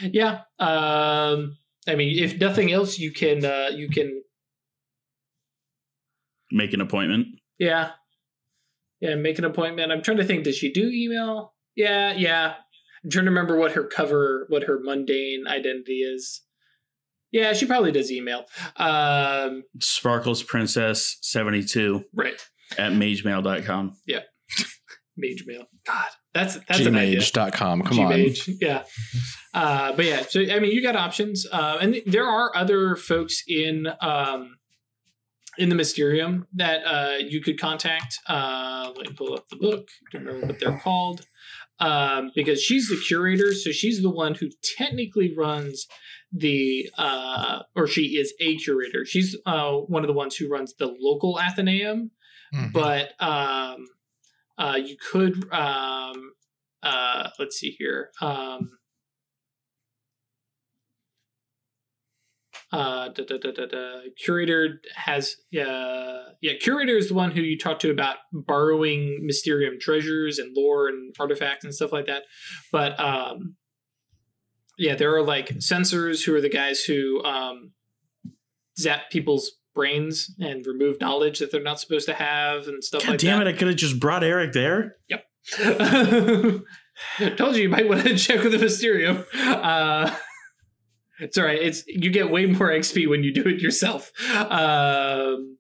[0.02, 1.58] yeah, um,
[1.90, 4.22] I mean, if nothing else, you can uh, you can
[6.52, 7.28] Make an appointment.
[7.60, 7.92] yeah
[9.02, 9.92] yeah make an appointment.
[9.92, 10.44] I'm trying to think.
[10.44, 11.54] Does she do email?
[11.76, 12.56] Yeah, yeah.
[13.04, 16.42] I'm trying to remember what her cover, what her mundane identity is.
[17.32, 18.46] Yeah, she probably does email.
[18.76, 22.34] Um, Sparkles Princess 72 right.
[22.78, 23.94] at magemail.com.
[25.18, 25.66] Mage mail.
[25.86, 27.20] God, that's that's an idea.
[27.20, 27.84] Gmage.com.
[27.84, 28.26] Come on.
[28.60, 28.84] Yeah.
[29.62, 32.96] Uh, but yeah, so I mean, you got options, uh, and th- there are other
[32.96, 34.58] folks in um,
[35.58, 38.20] in the Mysterium that uh, you could contact.
[38.28, 39.88] Uh, let me pull up the book.
[40.12, 41.26] Don't remember what they're called.
[41.82, 45.88] Um, because she's the curator, so she's the one who technically runs
[46.32, 49.06] the, uh, or she is a curator.
[49.06, 52.12] She's uh, one of the ones who runs the local Athenaeum,
[52.54, 52.72] Mhm.
[52.74, 53.86] but um,
[54.58, 56.34] uh, you could um,
[56.84, 58.10] uh, let's see here.
[58.22, 58.72] Um,
[62.72, 64.00] uh, da, da, da.
[64.24, 66.54] Curator has yeah yeah.
[66.62, 71.14] Curator is the one who you talk to about borrowing Mysterium treasures and lore and
[71.20, 72.24] artifacts and stuff like that.
[72.72, 73.56] But um,
[74.78, 77.72] yeah, there are like censors who are the guys who um,
[78.80, 83.12] zap people's brains and remove knowledge that they're not supposed to have and stuff God
[83.12, 83.46] like damn that.
[83.46, 84.98] Damn it, I could have just brought Eric there.
[85.10, 85.24] Yep.
[87.38, 89.26] Told you you might want to check with the Mysterium.
[89.36, 90.14] Uh,
[91.20, 91.62] it's all right.
[91.62, 94.12] It's you get way more XP when you do it yourself.
[94.36, 95.58] Um,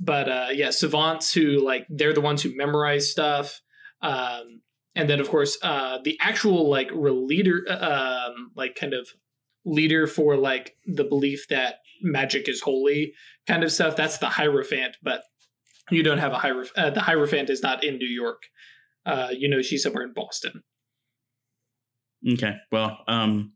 [0.00, 3.60] but uh, yeah, savants who like they're the ones who memorize stuff.
[4.00, 4.62] Um,
[4.94, 9.08] and then of course uh, the actual like leader, um, like kind of
[9.64, 13.12] leader for like the belief that magic is holy
[13.46, 13.96] kind of stuff.
[13.96, 15.22] That's the Hierophant, but
[15.90, 16.78] you don't have a Hierophant.
[16.78, 18.42] Uh, the Hierophant is not in New York.
[19.04, 20.62] Uh, you know she's somewhere in Boston.
[22.34, 22.54] Okay.
[22.70, 23.52] Well, um,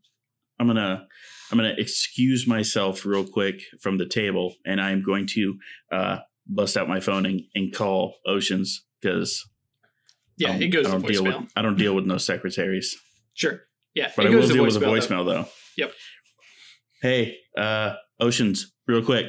[0.58, 1.06] I'm gonna
[1.50, 5.58] I'm gonna excuse myself real quick from the table, and I'm going to
[5.92, 9.42] uh, bust out my phone and, and call Oceans because
[10.36, 12.96] Yeah, it goes I don't deal with I don't deal with no secretaries,
[13.34, 13.60] Sure.
[13.94, 14.86] Yeah, but it I will to deal with a though.
[14.92, 15.46] voicemail though.
[15.78, 15.92] Yep.
[17.02, 19.26] Hey, uh, Oceans, real quick.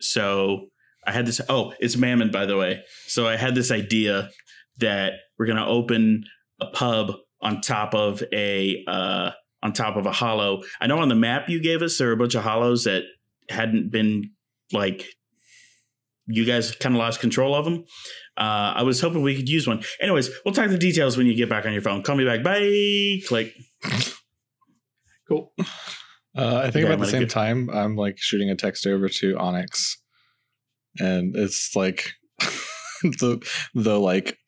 [0.00, 0.68] So
[1.06, 1.40] I had this.
[1.48, 2.82] Oh, it's Mammon, by the way.
[3.06, 4.30] So I had this idea
[4.78, 6.24] that we're gonna open
[6.60, 9.30] a pub on top of a uh,
[9.62, 10.62] on top of a hollow.
[10.80, 13.04] I know on the map you gave us there are a bunch of hollows that
[13.48, 14.30] hadn't been
[14.72, 15.06] like
[16.26, 17.84] you guys kind of lost control of them.
[18.36, 19.82] Uh, I was hoping we could use one.
[20.00, 22.02] Anyways, we'll talk the details when you get back on your phone.
[22.02, 22.42] Call me back.
[22.42, 23.20] Bye.
[23.26, 23.52] Click.
[25.28, 25.52] Cool.
[25.58, 25.64] Uh,
[26.64, 29.36] I think Yeah, about the same get- time, I'm like shooting a text over to
[29.36, 29.98] Onyx,
[30.98, 32.12] and it's like
[33.02, 33.44] the
[33.74, 34.38] the like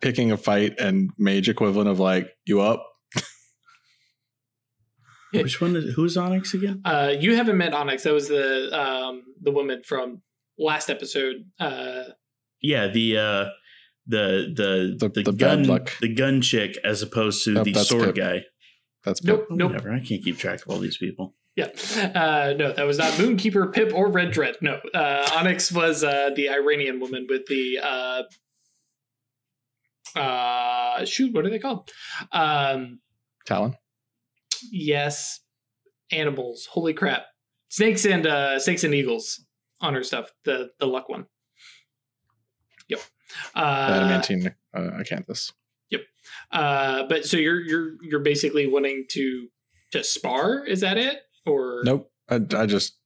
[0.00, 2.86] picking a fight and mage equivalent of like you up.
[5.32, 6.80] Which one is who's Onyx again?
[6.84, 8.04] Uh, you haven't met Onyx.
[8.04, 10.22] That was the um, the woman from
[10.58, 11.44] last episode.
[11.60, 12.04] Uh,
[12.62, 13.44] Yeah, the uh
[14.06, 15.92] the the The- the, the gun luck.
[16.00, 18.14] the gun chick as opposed to Nope, the sword Pip.
[18.16, 18.44] guy.
[19.04, 19.72] That's nope, Oh, nope.
[19.72, 19.92] Whatever.
[19.92, 21.34] I can't keep track of all these people.
[21.54, 21.68] Yeah.
[22.14, 24.56] Uh, no, that was not Moonkeeper, Pip, or Red Dread.
[24.60, 24.74] No.
[24.92, 27.78] Uh, Onyx was uh, the Iranian woman with the.
[27.82, 28.22] Uh,
[30.18, 31.90] uh, shoot, what are they called?
[32.32, 33.00] Um,
[33.46, 33.76] Talon.
[34.70, 35.40] Yes.
[36.12, 36.66] Animals.
[36.70, 37.24] Holy crap.
[37.68, 39.44] Snakes and uh, snakes and eagles
[39.80, 40.30] on her stuff.
[40.44, 41.26] The the luck one.
[42.88, 43.00] Yep.
[43.54, 43.58] Uh,
[43.90, 45.52] Adamantine uh, acanthus.
[45.90, 46.02] Yep.
[46.52, 49.48] Uh, but so you're you're you're basically wanting to
[49.92, 50.64] to spar?
[50.64, 51.18] Is that it?
[51.44, 52.10] Or Nope.
[52.28, 52.98] I, I just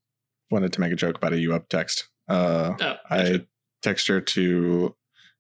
[0.50, 2.08] wanted to make a joke about a you up text.
[2.28, 3.46] Uh, Oh, I gotcha.
[3.82, 4.94] text her to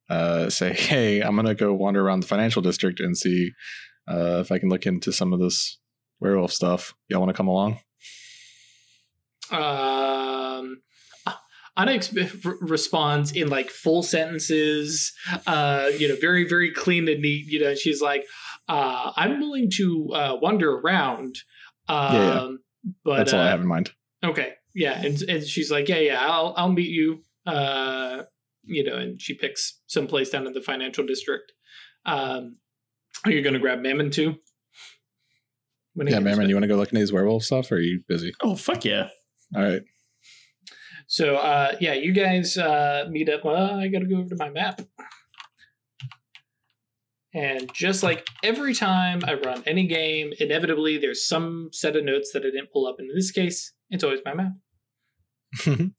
[0.08, 3.50] uh, say, "Hey, I'm gonna go wander around the financial district and see
[4.08, 5.78] uh, if I can look into some of this
[6.20, 6.94] werewolf stuff.
[7.08, 7.78] Y'all want to come along?"
[9.50, 10.30] um
[12.44, 15.12] r- responds in like full sentences,
[15.46, 17.46] uh, you know, very, very clean and neat.
[17.46, 18.24] You know, she's like,
[18.68, 21.36] uh, I'm willing to uh, wander around.
[21.88, 22.48] Um, Yeah, yeah.
[23.04, 23.92] But That's all I uh, have in mind.
[24.24, 27.22] Okay, yeah, and and she's like, yeah, yeah, I'll I'll meet you.
[27.46, 28.22] Uh,
[28.64, 31.52] you know, and she picks some place down in the financial district.
[32.06, 32.56] Um,
[33.24, 34.36] are you going to grab Mammon too?
[36.00, 37.78] When Yeah, comes Mammon, you want to go look into these werewolf stuff, or are
[37.78, 38.32] you busy?
[38.40, 39.08] Oh fuck yeah!
[39.54, 39.82] All right.
[41.08, 43.44] So uh, yeah, you guys uh, meet up.
[43.44, 44.80] Well, I got to go over to my map.
[47.34, 52.32] And just like every time I run any game, inevitably there's some set of notes
[52.32, 52.96] that I didn't pull up.
[52.98, 54.52] And in this case, it's always my map.
[55.66, 55.92] On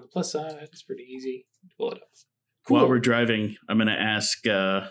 [0.00, 2.08] the plus side, it's pretty easy to pull it up.
[2.68, 4.46] While we're driving, I'm gonna ask.
[4.46, 4.86] Uh,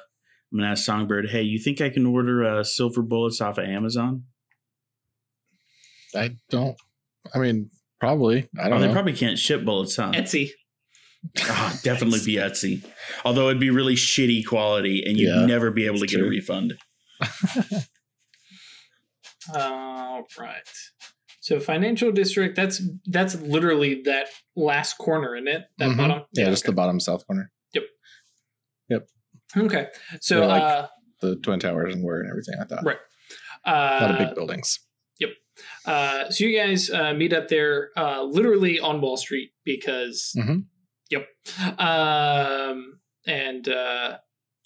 [0.54, 1.30] I'm gonna ask Songbird.
[1.32, 4.26] Hey, you think I can order uh, silver bullets off of Amazon?
[6.16, 6.76] I don't.
[7.34, 8.50] I mean, probably.
[8.60, 8.94] I Oh, don't they know.
[8.94, 10.12] probably can't ship bullets, huh?
[10.14, 10.52] Etsy.
[11.42, 12.86] Ah, definitely be Etsy.
[13.26, 16.20] Although it'd be really shitty quality, and you'd Yeah, never be able to it's get
[16.20, 16.30] a true.
[16.30, 16.74] refund.
[19.56, 20.62] All right.
[21.42, 22.56] So financial district.
[22.56, 25.64] That's that's literally that last corner, isn't it?
[25.78, 25.98] That Mhm.
[25.98, 26.24] bottom.
[26.34, 27.52] yeah, just the bottom south corner,
[29.58, 29.88] Okay.
[30.22, 30.88] So Yeah, like- uh,
[31.22, 32.84] the twin towers and where and everything like that.
[32.84, 32.98] Right.
[33.66, 34.80] Uh, A lot of uh, big buildings.
[35.20, 35.30] Yep.
[35.86, 40.66] Uh, so you guys uh, meet up there, uh, literally on Wall Street, because Mhm.
[41.10, 41.28] yep.
[41.80, 44.18] Um, and uh,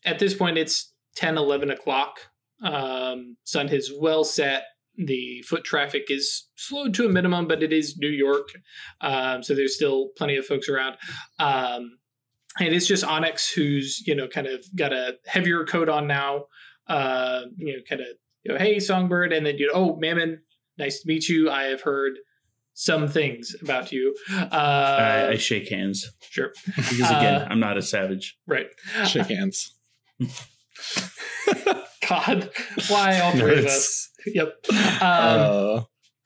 [0.06, 2.19] at this point, it's 10, 11 o'clock.
[2.63, 4.63] Um, sun has well set.
[4.97, 8.47] The foot traffic is slowed to a minimum, but it is New York,
[9.02, 10.95] um, so there's still plenty of folks around.
[11.38, 11.96] Um,
[12.60, 16.46] and it's just Onyx who's you know kind of got a heavier coat on now.
[16.88, 18.08] Uh, you know, kind of
[18.43, 20.41] you know, hey Songbird, and then you know, oh Mammon,
[20.78, 21.50] nice to meet you.
[21.50, 22.13] I have heard
[22.74, 24.15] some things about you.
[24.32, 28.38] Uh, I, I shake hands sure, because again, Uh, I'm not a savage.
[28.46, 28.67] right.
[29.06, 29.74] Shake hands.
[32.10, 32.50] God,
[32.88, 34.10] why all three of us?
[34.28, 34.54] Yep.
[34.72, 35.82] Um, uh,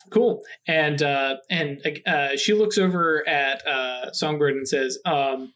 [0.09, 0.41] cool.
[0.67, 5.53] And uh, and uh, she looks over at uh, Songbird and says, um,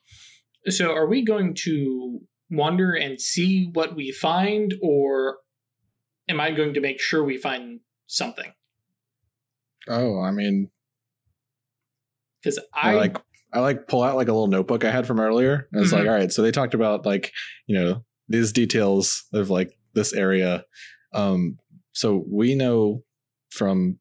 [0.70, 5.38] "So, are we going to wander and see what we find, or
[6.30, 8.52] am I going to make sure we find something?"
[9.88, 10.72] oh, I mean,
[12.42, 13.18] Because I, I, like
[13.54, 15.68] I like pull out like a little notebook I had from earlier.
[15.72, 16.00] And it's Mhm.
[16.00, 17.32] like, all right, so they talked about like,
[17.68, 20.66] you know, these details of like this area.
[21.14, 21.58] Um,
[21.94, 23.04] so we know
[23.50, 24.00] from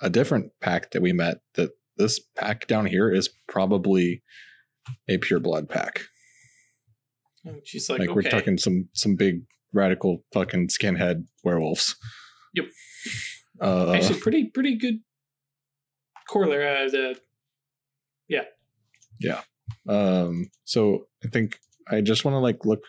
[0.00, 4.22] a different pack that we met that this pack down here is probably
[5.08, 6.02] a pure blood pack.
[7.64, 8.14] she's like, Like, okay.
[8.14, 11.96] we're talking some some big radical fucking skinhead werewolves.
[12.54, 12.66] Yep.
[13.60, 15.00] Uh, Actually, pretty pretty good
[16.28, 16.66] corollary.
[16.66, 17.20] Uh, the
[18.28, 18.44] yeah.
[19.20, 19.42] Yeah.
[19.88, 22.82] Um, so I think I just want to like look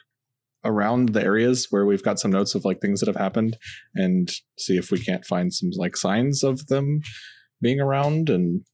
[0.65, 3.57] around the areas where we've got some notes of like things that have happened
[3.95, 7.01] and see if we can't find some like signs of them
[7.61, 8.65] being around and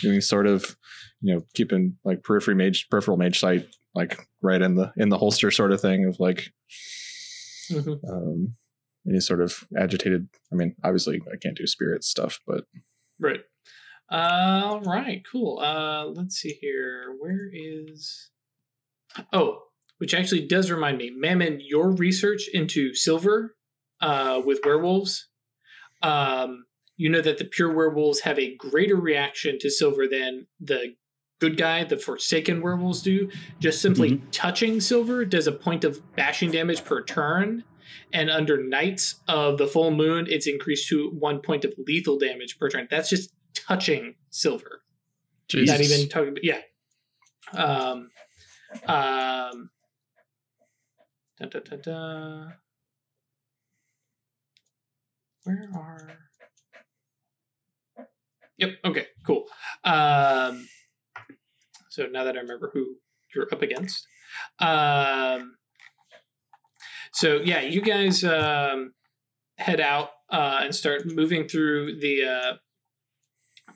[0.00, 0.76] doing sort of
[1.20, 5.18] you know keeping like periphery mage peripheral mage sight like right in the in the
[5.18, 6.52] holster sort of thing of like
[7.70, 7.98] Mhm.
[8.08, 8.56] um
[9.08, 12.64] any sort of agitated i mean obviously i can't do spirit stuff but
[13.20, 13.40] Right.
[14.10, 15.60] Uh, All right, cool.
[15.60, 17.14] Uh, let's see here.
[17.20, 18.30] Where is.
[19.32, 19.62] Oh,
[19.98, 23.54] which actually does remind me, Mammon, your research into silver
[24.00, 25.28] uh, with werewolves.
[26.02, 30.94] Um, you know that the pure werewolves have a greater reaction to silver than the
[31.40, 33.30] good guy, the Forsaken werewolves do.
[33.58, 37.64] Just simply touching silver does a point of bashing damage per turn.
[38.12, 42.58] And under Knights of the Full Moon, it's increased to one point of lethal damage
[42.58, 42.86] per turn.
[42.90, 44.82] That's just touching silver.
[45.52, 46.60] Not even talking about, yeah.
[47.52, 48.10] Um,
[48.86, 49.70] um,
[51.38, 52.46] da, da, da, da.
[55.44, 56.18] Where are.
[58.58, 59.46] Yep, okay, cool.
[59.82, 60.68] Um,
[61.90, 62.96] so now that I remember who
[63.34, 64.06] you're up against.
[64.60, 65.56] Um,
[67.12, 68.94] so yeah, you guys um,
[69.58, 72.52] head out uh, and start moving through the uh,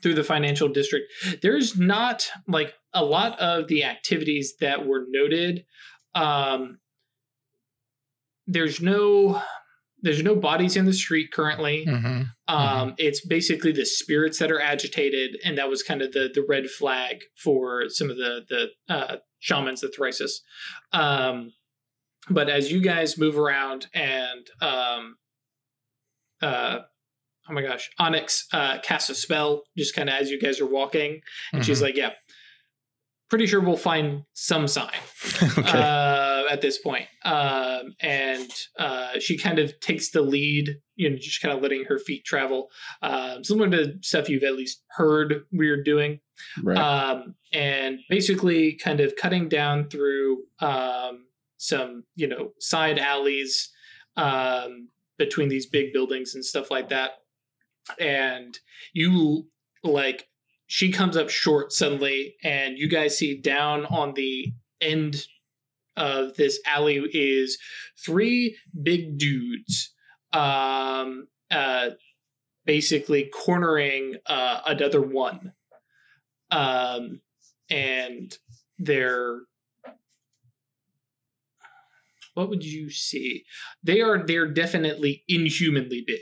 [0.01, 1.11] through the financial district.
[1.41, 5.65] There's not like a lot of the activities that were noted.
[6.15, 6.79] Um,
[8.47, 9.41] there's no
[10.01, 11.85] there's no bodies in the street currently.
[12.47, 16.45] Um, It's basically the spirits that are agitated, and that was kind of the the
[16.47, 20.41] red flag for some of the the uh, shamans, the Thyrsus.
[20.93, 21.53] Um,
[22.29, 25.15] but as you guys move around and um,
[26.41, 26.79] uh,
[27.49, 30.65] oh my gosh, Onyx uh, casts a spell just kind of as you guys are
[30.69, 31.21] walking,
[31.53, 32.11] and she's like, "Yeah,
[33.29, 34.91] pretty sure we'll find some sign."
[35.57, 37.05] okay uh, at this point.
[37.23, 41.85] Um, and uh, she kind of takes the lead, you know, just kind of letting
[41.85, 42.69] her feet travel.
[43.01, 46.19] Um, similar to stuff you've at least heard we're doing.
[46.63, 51.25] right Um, and basically kind of cutting down through um,
[51.57, 53.69] some, you know, side alleys
[54.17, 57.11] um, between these big buildings and stuff like that.
[57.99, 58.57] And
[58.93, 59.47] you
[59.83, 60.27] like,
[60.67, 65.25] she comes up short suddenly, and you guys see down on the end
[65.97, 67.57] of this alley is
[68.03, 69.93] three big dudes,
[70.33, 71.89] um, uh,
[72.65, 75.53] basically cornering uh, another one,
[76.51, 77.21] um,
[77.69, 78.37] and
[78.77, 79.39] they're
[82.33, 83.43] what would you see?
[83.83, 86.19] They are they're definitely inhumanly big.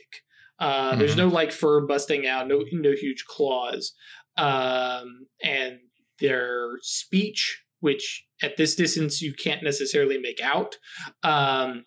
[0.60, 3.94] Uh, There's no like fur busting out, no no huge claws,
[4.38, 5.80] um, and
[6.20, 10.76] their speech, which at this distance you can't necessarily make out,
[11.24, 11.86] um,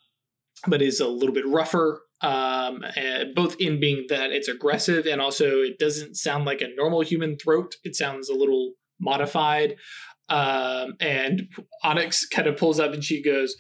[0.67, 2.03] but is a little bit rougher.
[2.23, 6.69] Um, and both in being that it's aggressive and also it doesn't sound like a
[6.77, 7.77] normal human throat.
[7.83, 9.77] It sounds a little modified.
[10.29, 11.49] Um, and
[11.83, 13.57] Onyx kind of pulls up and she goes,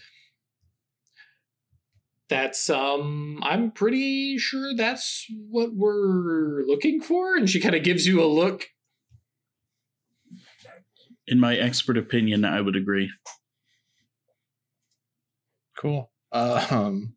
[2.31, 8.07] that's um i'm pretty sure that's what we're looking for and she kind of gives
[8.07, 8.69] you a look
[11.31, 13.11] In my expert opinion, I would agree.
[15.79, 16.11] Cool.
[16.33, 17.15] Uh, um,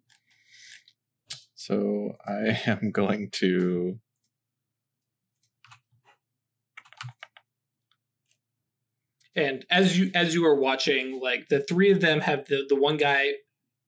[1.56, 4.00] so I am going to.
[9.36, 12.76] and as you as you are watching like the three of them have the the
[12.76, 13.32] one guy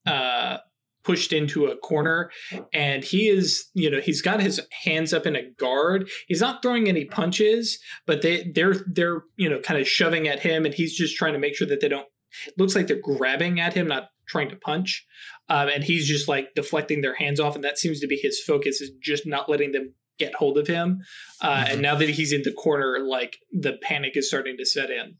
[0.04, 0.58] uh
[1.06, 2.30] pushed into a corner
[2.72, 6.08] and he is you know he's got his hands up in a guard.
[6.26, 10.40] He's not throwing any punches but they they're they're you know kind of shoving at
[10.40, 12.08] him and he's just trying to make sure that they don't
[12.46, 15.06] it looks like they're grabbing at him not trying to punch.
[15.48, 18.42] Um, and he's just like deflecting their hands off and that seems to be his
[18.42, 21.02] focus is just not letting them get hold of him.
[21.40, 24.90] Uh, and now that he's in the corner like the panic is starting to set
[24.90, 25.16] in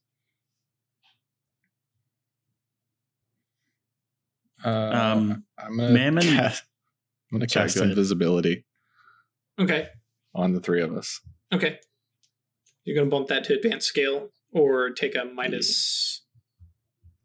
[4.64, 5.92] Uh, Um, I'm gonna.
[5.92, 6.64] Mammon- Cast,
[7.33, 8.64] I'm gonna Sorry, cast go invisibility
[9.59, 9.88] okay
[10.35, 11.21] on the three of us.
[11.53, 11.79] Okay.
[12.85, 16.23] You're going to bump that to advanced scale or take a minus.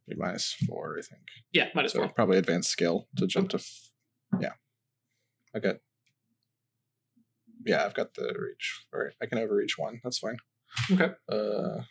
[0.08, 1.22] Be minus four, I think.
[1.54, 2.10] Yeah, minus So four.
[2.10, 3.58] probably advanced scale to jump to.
[3.58, 3.89] F-
[4.39, 4.54] yeah.
[5.56, 5.74] Okay.
[7.65, 8.86] Yeah, I've got the reach.
[8.94, 10.00] All right, I can overreach one.
[10.04, 10.38] That's fine.
[10.91, 11.12] Okay.
[11.30, 11.84] Uh,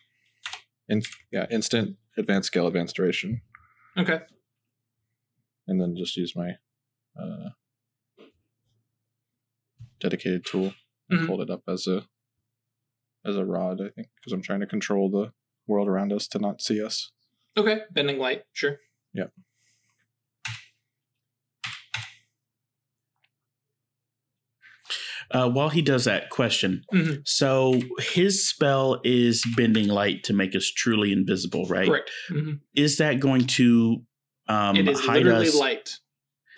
[0.89, 3.43] in yeah, instant advanced scale, advanced duration,
[3.97, 4.21] Okay.
[5.67, 6.53] And then just use my
[7.21, 7.51] uh,
[10.01, 10.75] dedicated tool
[11.09, 11.27] and Mhm.
[11.27, 12.07] hold it up as a
[13.25, 13.81] as a rod.
[13.81, 15.33] I think because I'm trying to control the
[15.67, 17.13] world around us to not see us.
[17.57, 17.83] Okay.
[17.93, 18.45] Bending light.
[18.53, 18.79] Sure.
[25.31, 26.83] Uh, while he does that, question.
[26.93, 27.23] Mhm.
[27.25, 31.87] So his spell is bending light to make us truly invisible, right?
[31.87, 32.11] Correct.
[32.31, 32.61] Mhm.
[32.75, 34.05] Is that going to
[34.51, 35.55] um, it is literally us?
[35.55, 35.97] light.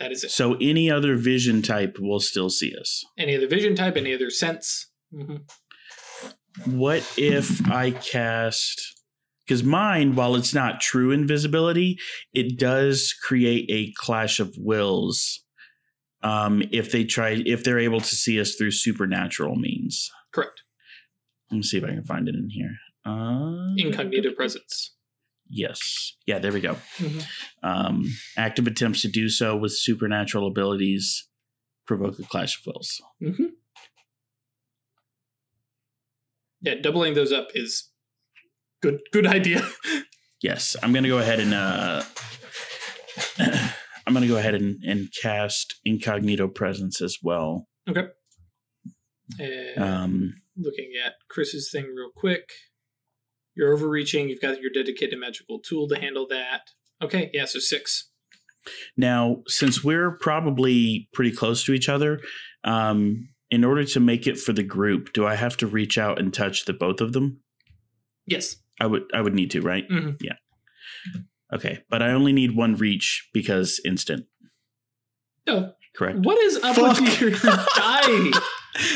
[0.00, 0.30] That is it.
[0.30, 3.04] So any other vision type will still see us.
[3.18, 4.90] Any other vision type, any other sense.
[5.14, 5.36] hmm
[6.66, 8.80] What if I cast?
[9.46, 11.98] Because mine, while it's not true invisibility,
[12.32, 15.44] it does create a clash of wills.
[16.22, 20.10] Um, if they try, if they're able to see us through supernatural means.
[20.32, 20.62] Correct.
[21.50, 22.76] Let me see if I can find it in here.
[23.04, 24.94] Uh, Incognito presence.
[25.54, 26.14] Yes.
[26.26, 26.78] Yeah, there we go.
[26.96, 27.26] Mhm.
[27.62, 28.04] Um,
[28.38, 31.28] active attempts to do so with supernatural abilities
[31.86, 33.00] provoke a clash of wills.
[33.20, 33.46] hmm
[36.62, 37.90] Yeah, doubling those up is
[38.80, 39.00] good.
[39.12, 39.62] Good idea.
[40.44, 42.02] Yes, I'm going to go ahead and uh,
[43.38, 47.68] I'm going to go ahead and, and cast incognito presence as well.
[47.88, 48.08] okay.
[49.38, 52.50] And Um, looking at Chris's thing real quick.
[53.54, 54.28] You're overreaching.
[54.28, 56.62] You've got your dedicated magical tool to handle that.
[57.02, 58.08] Okay, yeah, so six.
[58.96, 62.20] now, since we're probably pretty close to each other,
[62.64, 66.18] um, in order to make it for the group, do I have to reach out
[66.18, 67.40] and touch the both of them?
[68.26, 68.56] Yes.
[68.80, 69.86] I would I would need to, right?
[69.88, 70.16] Mhm.
[70.22, 70.36] Yeah.
[71.52, 74.26] Okay, but I only need one reach because instant.
[75.46, 75.74] No.
[75.94, 76.20] Correct.
[76.20, 77.00] What is up Fuck.
[77.00, 78.30] with your die?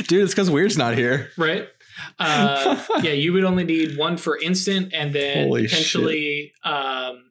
[0.07, 1.31] Dude, it's because Weird's not here.
[1.37, 1.69] Right?
[2.19, 7.31] Uh, yeah, you would only need one for instant and then Holy potentially um,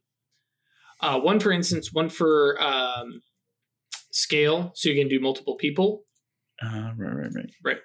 [1.01, 3.21] uh, one for instance, one for um,
[4.11, 6.03] scale, so you can do multiple people.
[6.61, 7.77] Uh, right, right, right.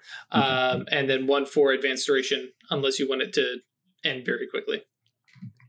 [0.72, 3.56] Um, and then one for advanced duration, unless you want it to
[4.04, 4.82] end very quickly.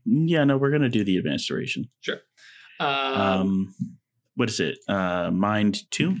[0.04, 1.90] Yeah, no, we're gonna do the advanced duration.
[2.80, 3.74] Um, Um,
[4.36, 4.78] what is it?
[4.88, 6.16] Uh, mind two.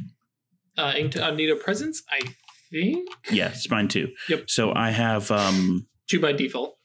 [0.76, 2.20] uh, incognito presence, I
[2.72, 3.08] think.
[3.30, 4.08] Yeah, it's mine too.
[4.28, 4.50] Yep.
[4.50, 6.78] So I have um two by default.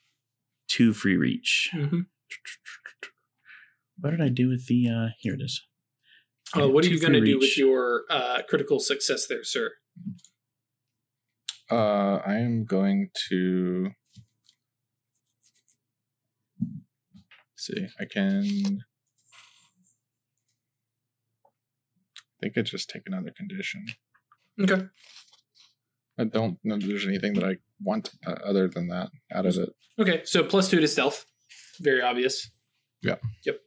[0.68, 1.70] Two free reach.
[1.74, 2.02] Mm-hmm.
[4.00, 5.62] What did I do with the uh here it is.
[6.56, 9.72] Uh, what are you going to do with your uh, critical success there, sir?
[11.70, 13.90] Uh, I am going to
[17.58, 17.88] Let's see.
[18.00, 18.84] I can.
[21.44, 23.88] I think I just take another condition.
[24.62, 24.86] Okay.
[26.20, 29.57] I don't know if there's anything that I want uh, other than that out of
[29.57, 29.70] it.
[29.99, 30.22] Okay.
[30.26, 31.26] So plus two to stealth.
[31.80, 32.49] Very obvious.
[33.01, 33.15] Yeah.
[33.45, 33.59] Yep.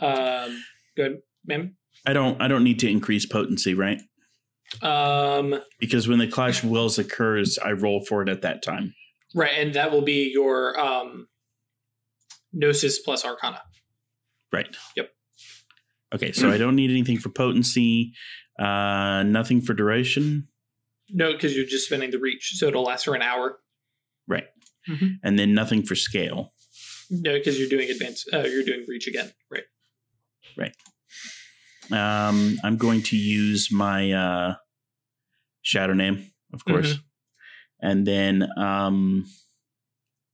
[0.00, 0.64] Um.
[0.96, 1.76] Good, ma'am.
[2.06, 4.00] I don't I don't need to increase potency, right?
[4.82, 5.60] Um.
[5.78, 8.94] Because when the clash of wills occurs, I roll for it at that time.
[9.34, 11.28] Right, and that will be your um.
[12.52, 13.62] Gnosis plus Arcana.
[14.52, 14.76] Right.
[14.96, 15.10] Yep.
[16.12, 18.12] Okay, so I don't need anything for potency,
[18.58, 20.48] uh nothing for duration.
[21.12, 23.58] No, because you're just spending the reach, so it'll last for an hour.
[24.28, 24.46] Right.
[24.88, 25.16] Mhm.
[25.22, 26.52] And then nothing for scale.
[27.10, 28.24] No, because you're doing advance.
[28.32, 29.32] Uh, you're doing reach again.
[29.50, 29.64] Right.
[30.56, 30.74] Right.
[31.90, 34.54] Um I'm going to use my uh
[35.62, 36.96] shadow name, of course.
[37.80, 39.26] And then um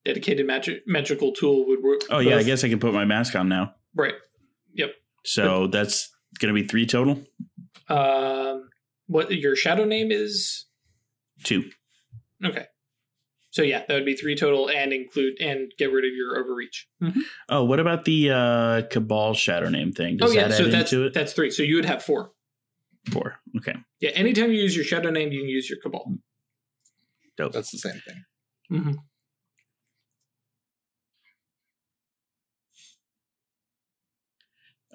[0.05, 2.03] Dedicated magic magical tool would work.
[2.11, 3.75] oh yeah, I guess I can put my mask on now.
[3.95, 4.15] Right.
[4.75, 4.91] Yep.
[5.25, 7.25] So that's gonna be three total?
[7.89, 8.69] Um.
[9.09, 10.66] What your shadow name is?
[11.43, 11.71] Two.
[12.45, 12.67] Okay.
[13.51, 16.89] So yeah, that would be three total, and include and get rid of your overreach.
[17.49, 20.19] Oh, what about the uh Cabal shadow name thing?
[20.19, 21.15] Does oh yeah, that so add that's into it?
[21.15, 21.51] that's three.
[21.51, 22.33] So you would have four.
[23.11, 23.37] Four.
[23.57, 23.75] Okay.
[24.01, 24.11] Yeah.
[24.11, 26.13] Anytime you use your shadow name, you can use your cabal.
[27.39, 27.53] Dope.
[27.53, 28.25] That's the same thing.
[28.73, 28.93] Mm-hmm.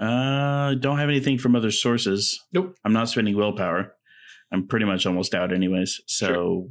[0.04, 2.44] Uh, don't have anything from other sources.
[2.52, 2.76] Nope.
[2.84, 3.94] I'm not spending willpower.
[4.52, 6.02] I'm pretty much almost out, anyways.
[6.08, 6.68] So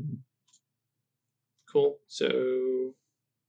[1.71, 1.99] Cool.
[2.09, 2.95] So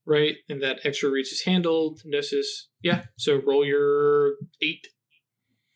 [0.06, 2.00] right, and that extra reach is handled.
[2.04, 2.68] Gnosis.
[2.82, 3.04] Yeah.
[3.18, 4.86] So roll your eight.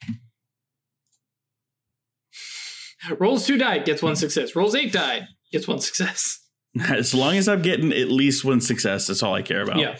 [3.19, 4.57] Rolls two die, gets one success.
[4.57, 6.41] Rolls eight die, gets one success.
[6.89, 9.79] as long as I'm getting at least one success, that's all I care about.
[9.79, 9.97] Yeah.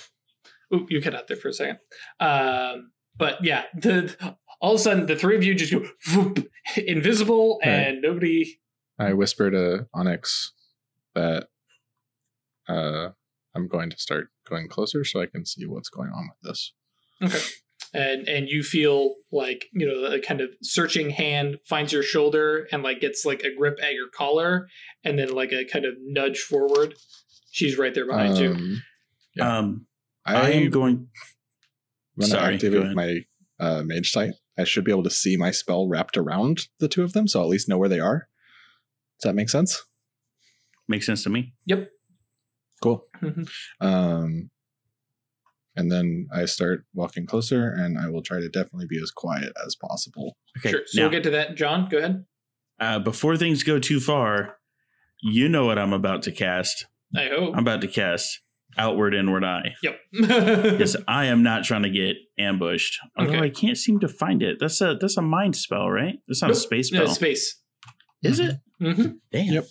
[0.75, 1.79] Oop, you cut out there for a second.
[2.19, 5.85] Um, but yeah, the all of a sudden the three of you just go
[6.15, 6.49] whoop,
[6.87, 8.59] invisible, and nobody.
[8.99, 10.53] I whisper to Onyx
[11.15, 11.49] that
[12.69, 13.11] uh,
[13.55, 16.73] I'm going to start going closer so I can see what's going on with this.
[17.23, 17.39] Okay.
[17.95, 22.67] And and you feel like you know a kind of searching hand finds your shoulder
[22.73, 24.69] and like gets like a grip at your collar,
[25.05, 26.95] and then like a kind of nudge forward.
[27.53, 28.51] She's right there behind you.
[28.51, 28.83] Um,
[29.37, 29.59] Yeah.
[29.59, 29.87] Um,
[30.27, 30.95] I I am am going.
[30.97, 31.09] going
[32.21, 32.97] to Sorry, go activate ahead.
[32.97, 33.21] my
[33.61, 34.35] uh, mage sight.
[34.59, 37.41] I should be able to see my spell wrapped around the two of them, so
[37.41, 38.29] I'll at least know where they are.
[39.21, 39.83] Does that make sense?
[40.89, 41.53] Makes sense to me.
[41.67, 41.89] Yep.
[42.83, 43.05] Cool.
[43.23, 43.49] Mhm.
[43.81, 44.51] Um,
[45.75, 49.53] and then I start walking closer, and I will try to definitely be as quiet
[49.67, 50.37] as possible.
[50.59, 50.71] Okay.
[50.71, 50.81] Sure.
[50.87, 51.55] So now, we'll get to that.
[51.55, 52.25] John, go ahead.
[52.81, 54.59] uh, before things go too far,
[55.23, 56.87] you know what I'm about to cast.
[57.15, 57.55] I hope.
[57.55, 58.41] I'm about to cast
[58.79, 59.75] Outward Inward Eye.
[59.83, 59.99] yep.
[60.13, 62.99] Because I am not trying to get ambushed.
[63.17, 63.41] Although Okay.
[63.45, 64.59] I can't seem to find it.
[64.61, 66.19] That's a that's a mind spell, right?
[66.29, 66.63] That's not a Nope.
[66.63, 67.15] space No, spell.
[67.15, 67.61] space.
[68.23, 68.57] Is it?
[68.83, 69.09] Mm-hmm.
[69.33, 69.53] Damn.
[69.55, 69.67] Yep.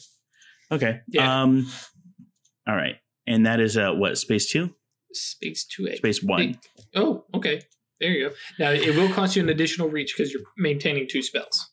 [0.72, 1.00] Okay.
[1.08, 1.42] Yeah.
[1.44, 1.68] Um.
[2.68, 2.96] All right.
[3.28, 4.76] And that is uh what space two,
[5.14, 5.96] Space two A.
[5.98, 6.60] space one.
[6.96, 7.62] Oh, okay.
[8.00, 8.36] There you go.
[8.60, 11.72] Now it will cost you an additional reach because you're maintaining two spells.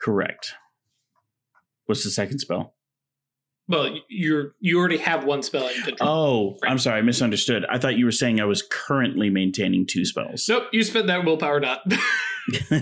[0.00, 0.54] Correct.
[1.86, 2.74] What's the second spell?
[3.68, 6.08] Well, you're you already have one spell you can draw.
[6.08, 7.66] Oh, I'm sorry, I misunderstood.
[7.68, 10.46] I thought you were saying I was currently maintaining two spells.
[10.48, 11.82] Nope, you spent that willpower dot.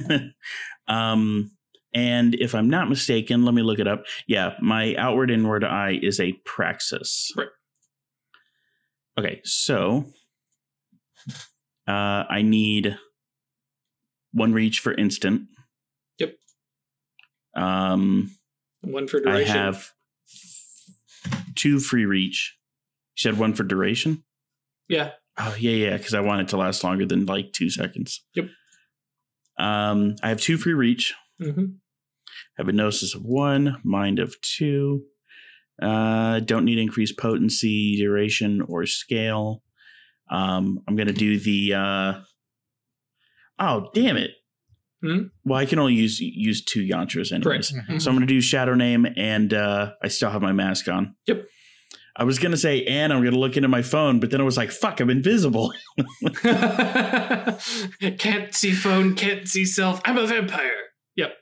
[0.89, 1.51] um,
[1.93, 4.05] and if I'm not mistaken, let me look it up.
[4.29, 7.33] Yeah, my outward inward eye is a praxis.
[7.37, 7.49] Right.
[9.19, 10.05] Okay, so
[11.89, 12.97] uh, I need
[14.33, 15.49] one reach for instant.
[16.19, 16.35] Yep.
[17.57, 18.37] Um,
[18.83, 19.57] one for duration.
[19.57, 19.91] I have
[21.67, 22.57] two free reach.
[23.17, 24.25] You said one for duration.
[24.89, 25.11] yeah.
[25.39, 28.25] Oh yeah, yeah, because I want it to last longer than like two seconds.
[28.35, 28.47] Yep.
[29.59, 31.15] Um, I have two free reach.
[31.39, 31.65] hmm
[32.59, 35.03] have a gnosis of one, mind of two.
[35.83, 39.63] Uh, don't need increased potency, duration, or scale.
[40.31, 41.75] Um, I'm gonna do the.
[41.75, 42.15] Uh,
[43.59, 44.31] oh damn it!
[45.03, 45.25] Hmm?
[45.45, 47.73] Well, I can only use use two yantras anyways.
[47.73, 48.03] Correct.
[48.03, 51.15] So I'm gonna do shadow name, and uh, I still have my mask on.
[51.27, 51.45] Yep.
[52.19, 54.57] I was gonna say, and I'm gonna look into my phone, but then I was
[54.57, 55.73] like, "Fuck, I'm invisible."
[58.19, 60.01] can't see phone, can't see self.
[60.05, 60.73] I'm a vampire.
[61.17, 61.33] Yep.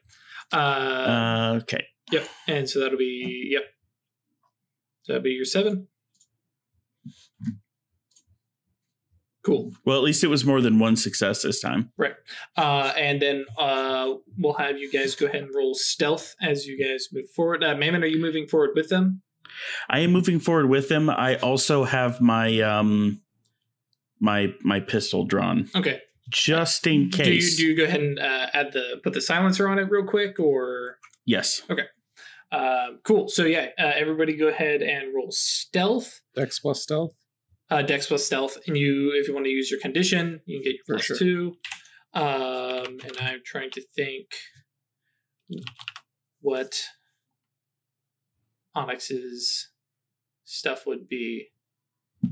[0.53, 1.85] Uh, Uh, okay.
[2.11, 2.27] yep.
[2.49, 3.63] And so that'll be yep.
[5.03, 5.87] So that'll be your seven.
[9.45, 9.73] Cool.
[9.85, 11.93] Well, at least it was more than one success this time.
[11.99, 12.15] Right.
[12.57, 16.83] Uh, and then uh, we'll have you guys go ahead and roll stealth as you
[16.83, 17.63] guys move forward.
[17.63, 19.21] Uh, Mammon, are you moving forward with them?
[19.91, 21.09] I am moving forward with them.
[21.11, 23.21] I also have my um
[24.21, 25.69] my my pistol drawn.
[25.75, 26.01] Okay.
[26.31, 27.57] just in Do you case.
[27.57, 30.39] do you go ahead and uh, add the put the silencer on it real quick
[30.41, 31.63] or yes.
[31.71, 31.85] Okay.
[32.53, 33.29] Uh, cool?
[33.29, 36.21] So yeah, uh, everybody go ahead and roll stealth.
[36.37, 37.13] Dex plus stealth.
[37.71, 40.63] uh, Dex plus Stealth, and you, if you want to use your condition, you can
[40.63, 41.17] get your For plus sure.
[41.19, 41.57] two.
[42.13, 44.27] Um, and I'm trying to think
[46.41, 46.81] what
[48.75, 49.69] Onyx's
[50.45, 51.49] stuff would be.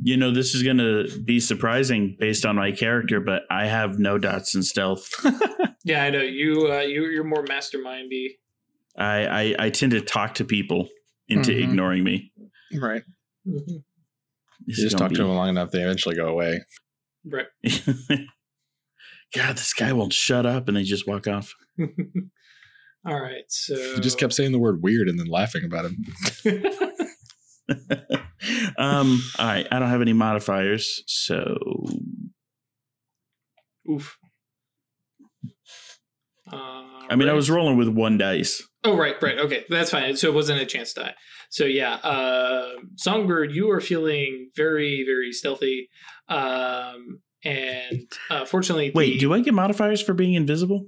[0.03, 3.99] You know, this is going to be surprising based on my character, but I have
[3.99, 5.09] no dots in stealth.
[5.85, 6.71] Yeah, I know you.
[6.73, 8.37] Uh, you you're more mastermindy.
[8.97, 10.89] I, I I tend to talk to people
[11.29, 11.63] into Mhm.
[11.65, 12.31] ignoring me.
[12.73, 13.03] Right.
[13.45, 13.79] Mm-hmm.
[14.67, 16.61] You just gonna talk to them long enough, they eventually go away.
[17.25, 17.47] Right.
[19.35, 21.53] God, this guy won't shut up, and they just walk off.
[23.05, 23.45] All right.
[23.49, 26.05] So You just kept saying the word weird and then laughing about him.
[28.79, 29.23] um.
[29.39, 31.57] All right, I don't have any modifiers, so
[33.91, 34.19] Oof.
[37.13, 38.67] I mean, I was rolling with one dice.
[38.85, 39.39] Oh, right, right.
[39.39, 40.17] Okay, that's fine.
[40.17, 41.15] So it wasn't a chance die.
[41.51, 45.91] So yeah, uh, Songbird, you are feeling very, very stealthy,
[46.29, 50.87] um, and uh, fortunately, Wait, the, do I get modifiers for being invisible?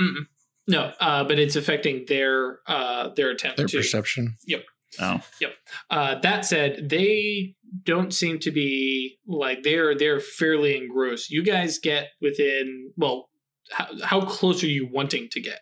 [0.00, 0.26] Mm-mm.
[0.68, 3.76] No, uh, but it's affecting their uh, their attempt Their to.
[3.78, 4.36] perception.
[4.46, 4.64] Yep.
[5.00, 5.52] Oh, Yep.
[5.90, 11.30] Uh, that said, they don't seem to be like they're they're fairly engrossed.
[11.30, 13.28] You guys get within well,
[13.72, 15.60] how, how close are you wanting to get?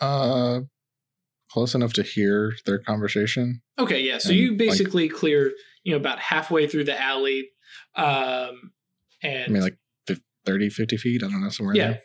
[0.00, 0.60] Uh,
[1.50, 3.62] close enough to hear their conversation.
[3.78, 4.18] Okay, yeah.
[4.18, 5.52] So And, you like- basically clear,
[5.84, 7.48] you know, about halfway through the alley,
[7.96, 8.72] um,
[9.22, 11.22] and I mean, like fif- 30, 50 feet.
[11.22, 11.86] I don't know, somewhere Yeah.
[11.92, 12.00] there.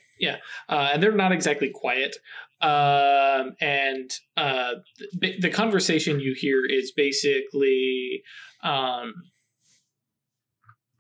[0.70, 2.18] Uh, and they're not exactly quiet.
[2.62, 4.76] Um, and uh,
[5.20, 8.24] the, the conversation you hear is basically,
[8.64, 9.14] um,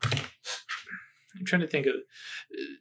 [0.03, 1.95] I'm trying to think of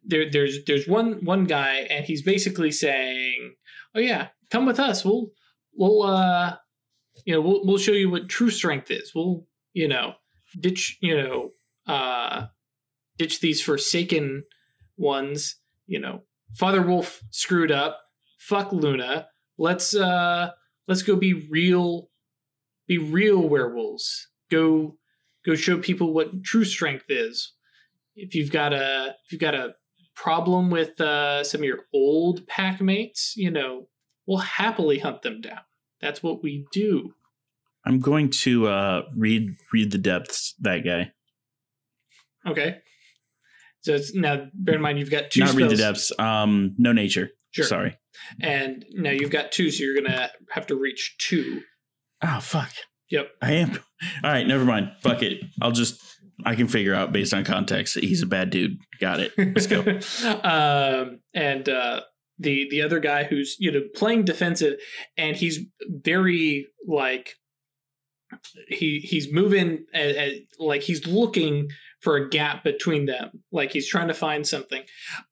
[0.05, 0.30] there.
[0.30, 3.55] There's there's one one guy, and he's basically saying,
[3.95, 5.05] "Oh yeah, come with us.
[5.05, 5.30] We'll
[5.74, 6.57] we'll uh,
[7.24, 9.12] you know we'll we'll show you what true strength is.
[9.14, 10.14] We'll you know
[10.59, 11.51] ditch you know
[11.87, 12.47] uh,
[13.18, 14.45] ditch these forsaken
[14.97, 15.57] ones.
[15.87, 16.22] You know,
[16.55, 18.01] Father Wolf screwed up.
[18.38, 19.28] Fuck Luna.
[19.59, 20.51] Let's uh
[20.86, 22.11] let's go be real
[22.86, 24.28] be real werewolves.
[24.51, 24.97] Go
[25.44, 27.53] go show people what true strength is.
[28.14, 29.74] If you've got a if you've got a
[30.14, 33.88] problem with uh some of your old pack mates, you know,
[34.26, 35.61] we'll happily hunt them down.
[36.01, 37.14] That's what we do.
[37.86, 40.55] I'm going to uh, read read the depths.
[40.61, 41.12] That guy.
[42.47, 42.78] Okay.
[43.87, 46.11] So it's, now bear in mind you've got two Not read the depths.
[46.18, 47.30] Um, no nature.
[47.53, 47.64] Sure.
[47.64, 47.97] Sorry.
[48.41, 51.62] And now you've got two, so you're gonna have to reach two.
[52.20, 52.72] Oh fuck.
[53.11, 53.30] Yep.
[53.41, 53.78] I am.
[54.24, 54.91] All right, never mind.
[55.03, 55.45] Fuck it.
[55.62, 56.03] I'll just.
[56.45, 57.95] I can figure out based on context.
[57.95, 58.78] that He's a bad dude.
[59.01, 59.32] Got it.
[59.39, 59.78] Let's go.
[60.43, 62.01] um, and uh,
[62.41, 64.80] the the other guy who's you know playing defensive,
[65.16, 67.37] and he's very like
[68.66, 71.68] he he's moving at, at, like he's looking
[72.07, 74.84] for a gap between them, like he's trying to find something.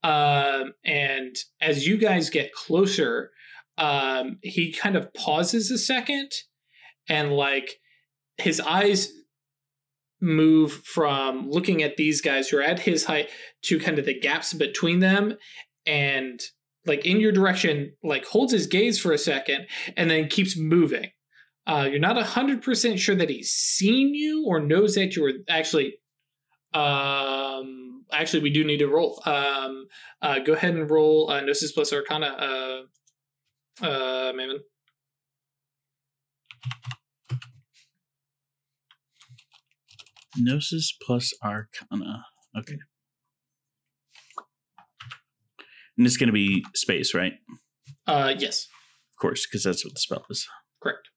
[0.03, 3.31] Um, and as you guys get closer,
[3.79, 6.33] um, he kind of pauses a second,
[7.09, 7.77] and like
[8.39, 9.13] his eyes
[10.21, 13.31] move from looking at these guys who are at his height
[13.63, 15.35] to kind of the gaps between them
[15.87, 16.41] and
[16.87, 19.65] like in your direction like holds his gaze for a second
[19.97, 21.11] and then keeps moving
[21.67, 25.95] uh, you're not 100% sure that he's seen you or knows that you were actually
[26.75, 29.87] um actually we do need to roll um
[30.23, 34.61] uh go ahead and roll uh gnosis plus arcana uh uh Mammon.
[40.37, 42.25] Gnosis plus Arcana.
[42.59, 42.79] Okay.
[45.97, 47.35] And it's going to be space, right?
[48.07, 48.67] uh yes
[49.13, 50.47] Of course, because that's what the spell is.
[50.83, 51.09] correct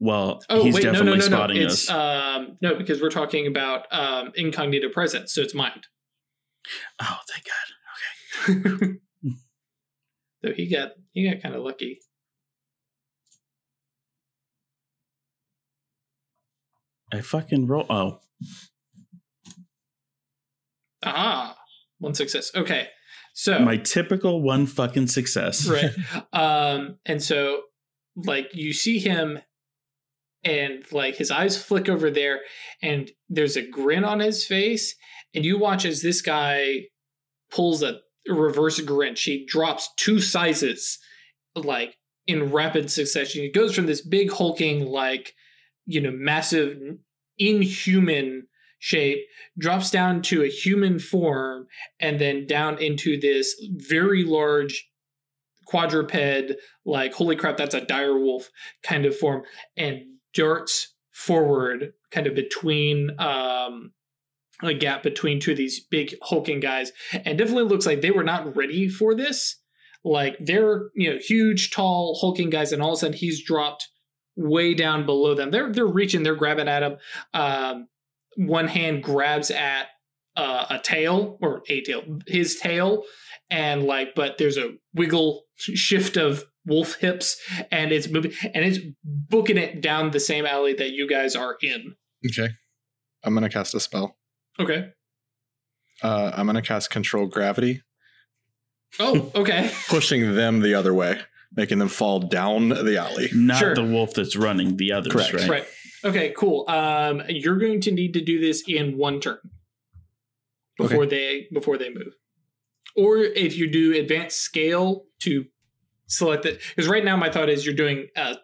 [0.00, 1.36] Well, Oh he's wait, no, no, definitely no, no.
[1.36, 2.36] spotting It's us.
[2.38, 5.86] um no because we're talking about um incognito presence, so it's mind.
[7.02, 8.74] oh, thank God.
[8.76, 8.94] Okay.
[10.44, 11.98] so he got he got kind of lucky.
[17.12, 17.86] I fucking roll.
[17.88, 18.20] Oh,
[21.02, 21.56] Ah,
[21.98, 22.50] one success.
[22.54, 22.88] Okay,
[23.32, 25.66] so my typical one fucking success.
[25.68, 25.90] right,
[26.32, 27.62] um, and so
[28.16, 29.38] like you see him,
[30.44, 32.40] and like his eyes flick over there,
[32.82, 34.94] and there's a grin on his face,
[35.34, 36.86] and you watch as this guy
[37.50, 39.24] pulls a reverse Grinch.
[39.24, 40.98] He drops two sizes,
[41.54, 43.42] like in rapid succession.
[43.42, 45.32] He goes from this big hulking, like
[45.86, 46.76] you know, massive,
[47.38, 48.46] inhuman
[48.78, 49.18] shape,
[49.58, 51.66] drops down to a human form,
[51.98, 54.88] and then down into this very large
[55.66, 56.52] quadruped,
[56.84, 58.50] like, holy crap, that's a dire wolf
[58.82, 59.42] kind of form,
[59.76, 60.02] and
[60.34, 63.92] darts forward kind of between um
[64.62, 68.24] a gap between two of these big hulking guys and definitely looks like they were
[68.24, 69.56] not ready for this.
[70.04, 73.88] Like they're you know huge tall hulking guys and all of a sudden he's dropped
[74.36, 75.50] way down below them.
[75.50, 76.96] They're they're reaching they're grabbing at him.
[77.34, 77.88] Um
[78.36, 79.88] one hand grabs at
[80.36, 83.02] uh, a tail or a tail his tail
[83.50, 87.40] and like but there's a wiggle shift of wolf hips
[87.72, 91.56] and it's moving and it's booking it down the same alley that you guys are
[91.62, 91.94] in
[92.28, 92.48] Okay.
[93.24, 94.16] I'm gonna cast a spell.
[94.60, 94.90] okay
[96.02, 97.82] Uh, I'm gonna cast control gravity,
[99.00, 101.20] oh okay pushing them the other way,
[101.56, 103.28] making them fall down the alley.
[103.34, 103.74] Not Sure.
[103.74, 105.32] the wolf that's running, the others, Correct.
[105.34, 105.50] right?
[105.50, 105.66] right
[106.04, 109.38] okay cool um you're going to need to do this in one turn
[110.76, 112.14] before they before they move
[112.96, 115.44] or if you do advanced scale to
[116.08, 118.34] select it because right now my thought is you're doing uh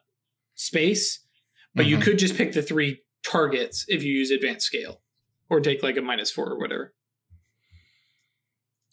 [0.54, 1.20] space
[1.74, 2.02] but you Mhm.
[2.02, 5.00] could just pick the three targets if you use advanced scale
[5.50, 6.94] or take like a minus four or whatever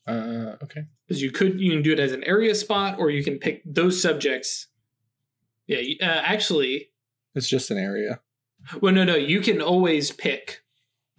[0.08, 0.86] Uh, okay.
[1.08, 3.62] because you could you can do it as an area spot or you can pick
[3.66, 4.68] those subjects
[5.68, 6.90] yeah uh, actually
[7.36, 8.20] It's just an area.
[8.82, 10.62] well no no you can always pick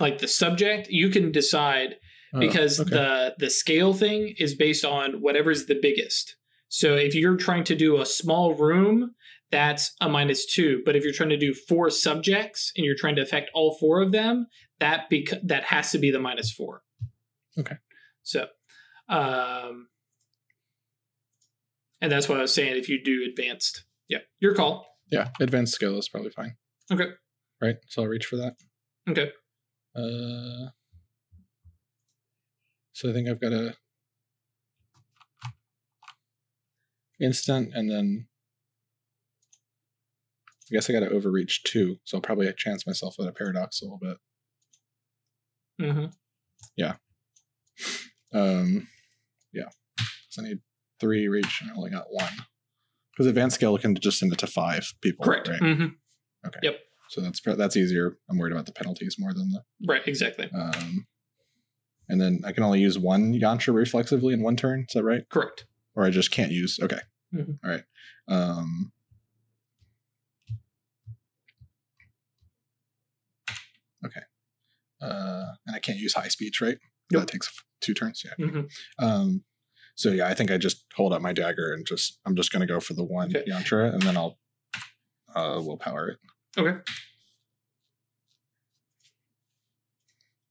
[0.01, 1.97] like the subject you can decide
[2.35, 2.89] Oh, because okay.
[2.91, 6.37] the the scale thing is based on whatever's the biggest
[6.75, 9.15] so if you're trying to do a small room
[9.51, 13.15] that's a minus two but if you're trying to do four subjects and you're trying
[13.17, 14.47] to affect all four of them
[14.81, 16.83] that bec- that has to be the minus four
[17.59, 17.77] Okay.
[18.23, 18.47] so
[19.09, 19.89] um
[22.01, 25.75] and that's what i was saying if you do advanced yeah your call yeah, advanced
[25.75, 26.57] skill is probably fine.
[26.91, 27.09] Okay.
[27.61, 27.77] Right.
[27.89, 28.55] So I'll reach for that.
[29.11, 29.31] okay
[29.95, 30.71] Uh,
[32.95, 33.75] so I think I've got a
[37.23, 38.27] instant, and then
[40.71, 41.97] I guess I got to overreach two.
[42.05, 44.17] So I'll probably chance myself at a paradox a little bit.
[45.79, 46.07] hmm
[46.77, 46.95] Yeah.
[48.35, 48.89] Um,
[49.53, 49.69] yeah.
[50.31, 50.59] So I need
[51.01, 52.33] three reach, and I only got one.
[53.13, 55.25] Because advanced scale can just send it to five people.
[55.25, 55.59] correct Right.
[55.59, 55.87] hmm
[56.47, 56.61] Okay.
[56.63, 56.77] Yep.
[57.11, 58.17] So that's that's easier.
[58.31, 59.63] I'm worried about the penalties more than the.
[59.87, 61.07] right exactly Um,
[62.09, 64.87] and then I can only use one yantra reflexively in one turn.
[64.89, 65.29] Is that right?
[65.29, 66.79] correct Or I just can't use.
[66.83, 67.01] Okay.
[67.35, 67.59] Mhm.
[67.65, 67.85] All right.
[68.29, 68.93] Um,
[74.05, 74.21] okay.
[75.01, 76.79] Uh, and I can't use high speech, right?
[77.11, 77.23] Nope.
[77.23, 78.23] That takes two turns.
[78.25, 78.47] Yeah.
[78.47, 78.61] hmm
[78.99, 79.45] Um,
[79.95, 82.67] so yeah, I think I just hold up my dagger and just I'm just gonna
[82.67, 83.45] go for the one Okay.
[83.51, 84.39] yantra, and then I'll
[85.35, 86.19] uh willpower it.
[86.59, 86.79] Okay.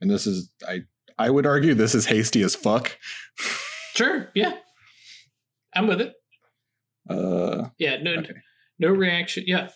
[0.01, 0.81] And this is I
[1.17, 2.97] I would argue this is hasty as fuck.
[3.95, 4.29] Sure.
[4.33, 4.53] Yeah.
[5.75, 6.13] I'm with it.
[7.09, 7.97] Uh, Yeah.
[8.01, 8.13] No.
[8.15, 8.33] okay.
[8.79, 9.43] No reaction.
[9.47, 9.69] Yeah.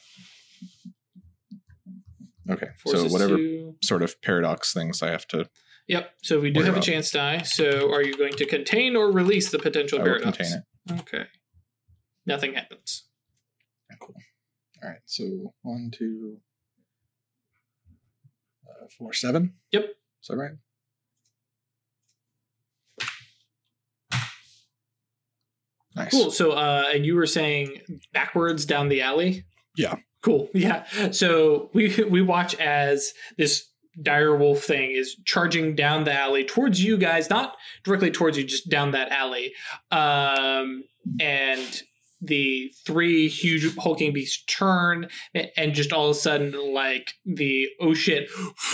[2.50, 2.68] Okay.
[2.84, 5.50] Forces so whatever to- sort of paradox things I have to,
[5.88, 6.12] Yep.
[6.24, 6.84] So we do have a about.
[6.84, 7.44] chance die.
[7.44, 10.38] So are you going to contain or release the potential I paradox?
[10.38, 11.02] contain it.
[11.02, 11.26] Okay.
[12.26, 13.08] Nothing happens.
[14.00, 14.16] Cool.
[14.84, 15.00] All right.
[15.06, 16.38] So one, two,
[18.68, 19.54] uh, four, seven.
[19.72, 19.84] Yep.
[19.84, 20.52] Is that right?
[25.96, 26.12] Nice.
[26.12, 26.32] Cool.
[26.32, 27.80] So, uh, and you were saying
[28.14, 29.46] backwards down the alley.
[29.78, 29.96] Yeah.
[30.22, 30.50] Cool.
[30.54, 30.86] Yeah.
[31.12, 33.70] So we we watch as this
[34.02, 38.44] dire wolf thing is charging down the alley towards you guys, not directly towards you,
[38.44, 39.54] just down that alley.
[39.92, 40.84] Um,
[41.20, 41.82] and
[42.22, 45.08] the three huge hulking beasts turn,
[45.56, 48.30] and just all of a sudden, like the oh shit,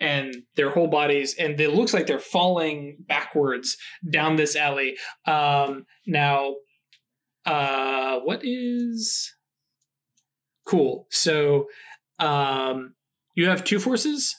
[0.00, 3.76] and their whole bodies, and it looks like they're falling backwards
[4.10, 4.96] down this alley.
[5.26, 6.54] Um, now,
[7.44, 9.32] uh, what is
[10.66, 11.06] cool?
[11.10, 11.66] So,
[12.18, 12.94] um,
[13.34, 14.34] you have two forces.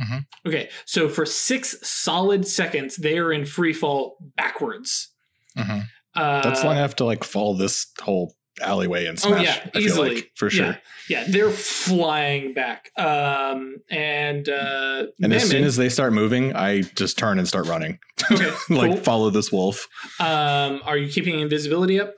[0.00, 0.26] Mhm.
[0.46, 5.12] Okay, so for six solid seconds, they are in free fall backwards.
[5.56, 5.86] Mhm.
[6.14, 9.44] Uh, That's long enough to like fall this whole alleyway and Oh smash.
[9.44, 10.66] yeah, I feel easily like, for sure.
[10.66, 10.76] Yeah,
[11.08, 12.90] yeah, they're flying back.
[12.96, 17.66] Um, and uh, And as soon as they start moving, I just turn and start
[17.66, 17.98] running.
[18.30, 19.00] Okay, like cool.
[19.00, 19.86] follow this wolf.
[20.20, 22.14] um, are you keeping invisibility up?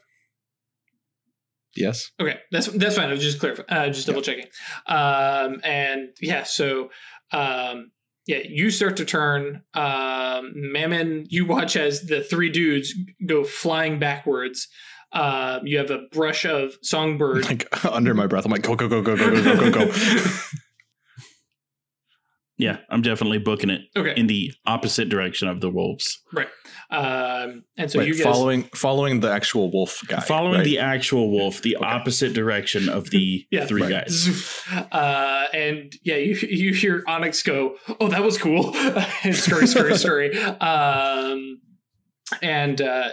[1.77, 2.11] Yes.
[2.21, 3.09] Okay, that's that's fine.
[3.09, 4.47] I was just clarifying, uh, just double checking.
[4.87, 6.91] Um, and yeah, so
[7.31, 7.93] um,
[8.27, 9.63] yeah, you start to turn.
[9.75, 12.93] Um, Mammon, you watch as the three dudes
[13.25, 14.67] go flying backwards.
[15.13, 17.45] Um, you have a brush of songbird.
[17.47, 19.93] Like under my breath, I'm like, go, go, go, go, go, go, go, go, go.
[22.59, 24.13] Yeah, I'm definitely booking it Okay.
[24.21, 26.21] in the opposite direction of the wolves.
[26.31, 26.49] Right.
[26.91, 30.21] Um, and so Wait, you guys following following the actual wolf guy.
[30.21, 30.65] Following right?
[30.65, 31.87] the actual wolf, the Okay.
[31.87, 33.65] opposite direction of the Yeah.
[33.65, 33.91] three Right.
[34.05, 34.63] guys.
[34.93, 38.77] Uh, and yeah, you you hear Onyx go, "Oh, that was cool!"
[39.25, 40.37] and scurry, scurry, scurry.
[40.39, 41.63] Um,
[42.43, 43.13] and uh,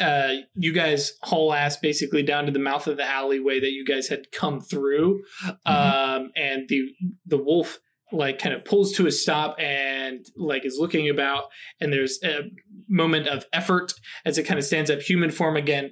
[0.00, 3.84] uh, you guys haul ass basically down to the mouth of the alleyway that you
[3.84, 5.22] guys had come through.
[5.64, 6.90] Um, and the
[7.26, 7.78] the wolf
[8.12, 11.44] like kind of pulls to a stop and like is looking about
[11.80, 12.42] and there's a
[12.88, 13.92] moment of effort
[14.24, 15.90] as it kind of stands up human form again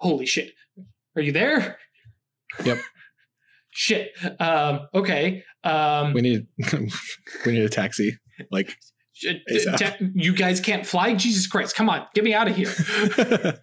[0.00, 0.52] holy shit
[1.16, 1.78] are you there
[2.62, 2.76] Yep.
[3.70, 6.46] shit um okay um we need
[7.46, 8.18] we need a taxi.
[8.50, 8.76] Like
[9.14, 10.12] j- ASAP.
[10.14, 12.72] you guys can't fly jesus christ come on get me out of here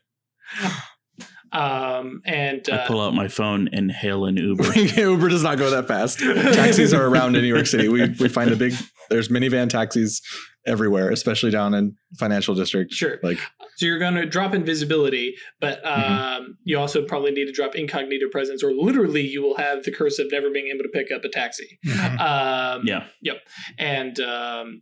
[1.52, 4.74] um and I uh, pull out my phone and hail an Uber.
[4.80, 6.20] Uber does not go that fast.
[6.20, 7.90] Taxis are around in New York City.
[7.90, 8.74] We we find a big
[9.10, 10.22] there's minivan taxis
[10.66, 12.94] everywhere, especially down in financial district.
[12.94, 13.38] sure Like
[13.76, 16.52] So you're going to drop invisibility, but um, Mm-hmm.
[16.64, 20.20] you also probably need to drop incognito presence, or literally you will have the curse
[20.20, 21.80] of never being able to pick up a taxi.
[22.20, 23.08] Um, Yeah.
[23.24, 23.38] Yep.
[23.78, 24.82] And um,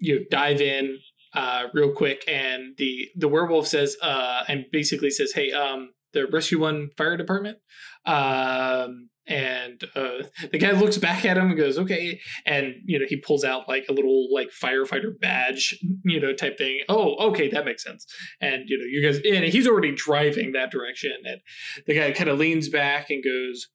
[0.00, 0.98] you dive in
[1.34, 6.26] uh, real quick, and the the werewolf says, uh, and basically says, "Hey, um, the
[6.26, 7.58] rescue one fire department."
[8.06, 13.06] Um, and uh, the guy looks back at him and goes, "Okay," and you know
[13.08, 16.80] he pulls out like a little like firefighter badge, you know, type thing.
[16.88, 18.06] Oh, okay, that makes sense.
[18.40, 21.40] And you know, you guys, and he's already driving that direction, and
[21.86, 23.68] the guy kind of leans back and goes,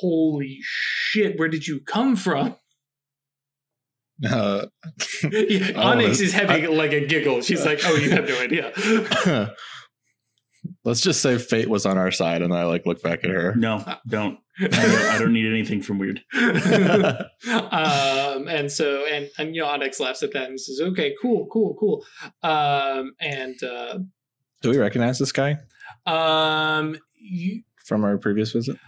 [0.00, 2.56] "Holy shit, where did you come from?"
[4.24, 4.66] Uh,
[5.30, 7.42] Yeah, Onyx is having like a giggle.
[7.42, 9.54] She's like, "Oh, you have no idea."
[10.84, 13.54] let's just say fate was on our side, and I like look back at her.
[13.54, 14.38] No, don't.
[14.58, 16.22] I don't, I don't need anything from weird.
[16.34, 21.46] um, and so, and and you know, Onyx laughs at that and says, "Okay, cool,
[21.52, 22.04] cool, cool."
[22.42, 23.98] Um, and uh,
[24.62, 25.58] Do we recognize this guy
[26.06, 28.78] um, you, from our previous visit?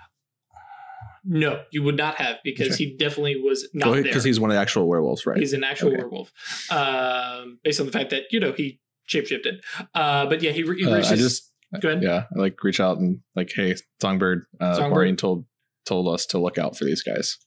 [1.25, 2.85] No, you would not have because Okay.
[2.85, 4.03] he definitely was not there.
[4.03, 5.39] Because he's one of the actual werewolves, right?
[5.39, 5.99] He's an actual Okay.
[5.99, 6.33] werewolf,
[6.71, 9.61] um, based on the fact that you know he shapeshifted.
[9.95, 11.13] Uh, but yeah, he, he Uh, reaches.
[11.13, 12.03] I just go ahead.
[12.03, 14.91] yeah, I like reach out and like, hey, Songbird, uh, Songbird?
[14.91, 15.45] Maureen told
[15.87, 17.39] told us to look out for these guys.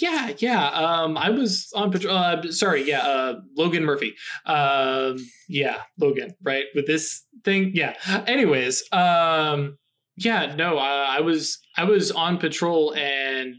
[0.00, 0.68] Yeah, yeah.
[0.70, 2.16] Um, I was on patrol.
[2.16, 3.00] Uh, sorry, yeah.
[3.00, 4.14] Uh, Logan Murphy.
[4.46, 5.16] Um,
[5.48, 6.34] yeah, Logan.
[6.42, 7.72] Right with this thing.
[7.74, 7.94] Yeah.
[8.26, 9.78] Anyways, um,
[10.18, 10.54] yeah.
[10.54, 13.54] No, uh, I was I was on patrol, and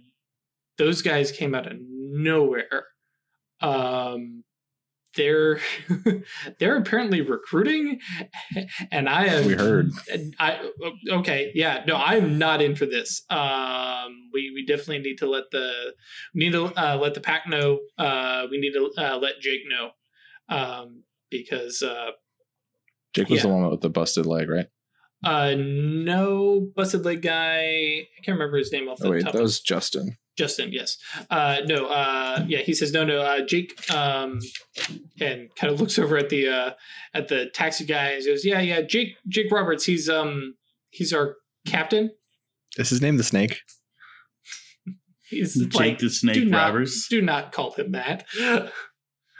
[0.77, 2.85] those guys came out of nowhere.
[3.61, 4.43] Um,
[5.15, 5.59] they're
[6.59, 7.99] they're apparently recruiting,
[8.91, 9.89] and I am We heard.
[10.39, 10.69] I
[11.09, 13.23] okay, yeah, no, I'm not in for this.
[13.29, 15.93] Um, we we definitely need to let the
[16.33, 17.79] we need to uh, let the pack know.
[17.97, 19.89] Uh, we need to uh, let Jake know,
[20.55, 22.11] um, because uh,
[23.13, 23.47] Jake was Yeah.
[23.49, 24.67] the one with the busted leg, right?
[25.23, 27.57] Uh, no busted leg guy.
[27.57, 29.33] I can't remember his name off the Oh wait, top.
[29.33, 30.17] that of- was Justin.
[30.37, 30.97] Justin, yes.
[31.29, 33.19] Uh, no, uh, yeah, he says no, no.
[33.19, 34.39] Uh, Jake, um,
[35.19, 36.71] and kind of looks over at the uh,
[37.13, 39.83] at the taxi guy and goes, yeah, yeah, Jake, Jake Roberts.
[39.83, 40.55] He's um,
[40.91, 41.35] he's our
[41.67, 42.11] captain.
[42.77, 43.59] Is his name the Snake?
[45.29, 47.07] He's Jake like, the do Snake not, Roberts.
[47.09, 48.25] do not call him that.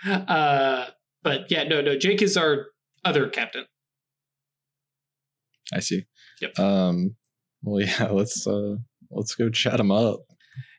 [0.05, 0.85] uh,
[1.23, 1.97] but yeah, no, no.
[1.97, 2.67] Jake is our
[3.05, 3.65] other captain.
[5.73, 6.05] I see.
[6.41, 6.57] Yep.
[6.59, 7.15] Um.
[7.63, 8.09] Well, yeah.
[8.11, 8.75] Let's uh
[9.11, 10.21] let's go chat him up.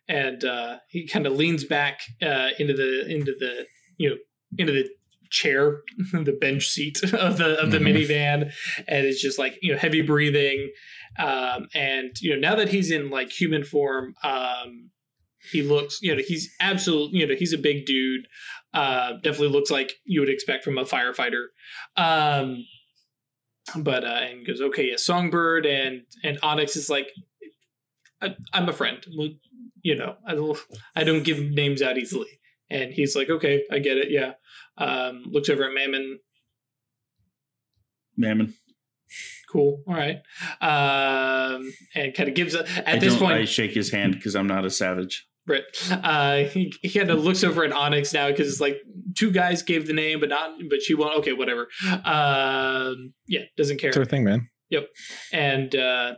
[0.09, 3.66] and uh, he kind of leans back uh, into the into the
[3.99, 4.16] you know
[4.59, 4.88] into the
[5.30, 5.80] chair,
[6.12, 7.86] the bench seat of the of the Mhm.
[8.07, 8.53] minivan,
[8.88, 10.70] and it's just like you know heavy breathing,
[11.18, 14.91] um, and you know now that he's in like human form, um,
[15.53, 18.26] he looks you know he's absolute you know he's a big dude,
[18.74, 21.45] uh, definitely looks like you would expect from a firefighter.
[21.97, 22.64] Um,
[23.77, 27.09] but uh, and goes okay, yeah, Songbird and and Onyx is like,
[28.21, 29.05] I, I'm a friend.
[29.83, 30.59] You know, I don't,
[30.95, 32.41] I don't give names out easily.
[32.68, 34.11] And he's like, okay, I get it.
[34.11, 34.33] Yeah.
[34.77, 36.18] Um, looks over at Mammon.
[38.16, 38.55] Mammon.
[39.51, 39.83] Cool.
[39.89, 40.18] All right.
[40.61, 44.37] Um, and kind of gives a, at I this don't, I shake his hand because
[44.37, 45.27] I'm not a savage.
[45.47, 48.76] Britt, uh, he, he kind of looks over at Onyx now because it's like
[49.16, 51.18] two guys gave the name, but not, but she won't.
[51.18, 51.68] Okay, whatever.
[52.05, 53.88] Um, yeah, doesn't care.
[53.88, 54.49] It's our thing, man.
[54.70, 54.88] Yep.
[55.32, 56.14] And uh,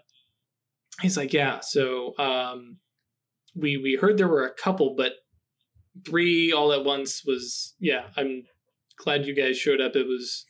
[1.01, 2.79] he's like, "Yeah." So um,
[3.55, 5.13] we we heard there were a couple, but
[6.05, 8.09] three all at once was yeah.
[8.17, 8.45] I'm
[8.99, 9.97] glad you guys showed up.
[9.97, 10.45] It was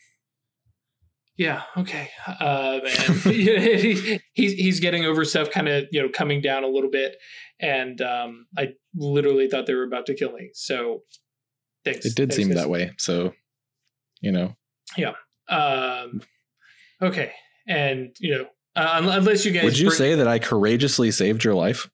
[1.36, 1.62] Yeah.
[1.76, 2.10] Okay.
[2.26, 6.68] Uh, man, he, he's he's getting over stuff, kind of you know coming down a
[6.68, 7.16] little bit,
[7.58, 10.50] and um, I literally thought they were about to kill me.
[10.52, 11.02] So,
[11.84, 12.04] thanks.
[12.04, 12.56] It did Thanks, seem guys.
[12.58, 12.92] that way.
[12.98, 13.32] So,
[14.20, 14.54] you know,
[14.96, 15.12] Yeah.
[15.48, 16.20] Um,
[17.02, 17.32] okay,
[17.66, 21.44] and you know, uh, unless you guys would you bring- say that I courageously saved
[21.44, 21.88] your life?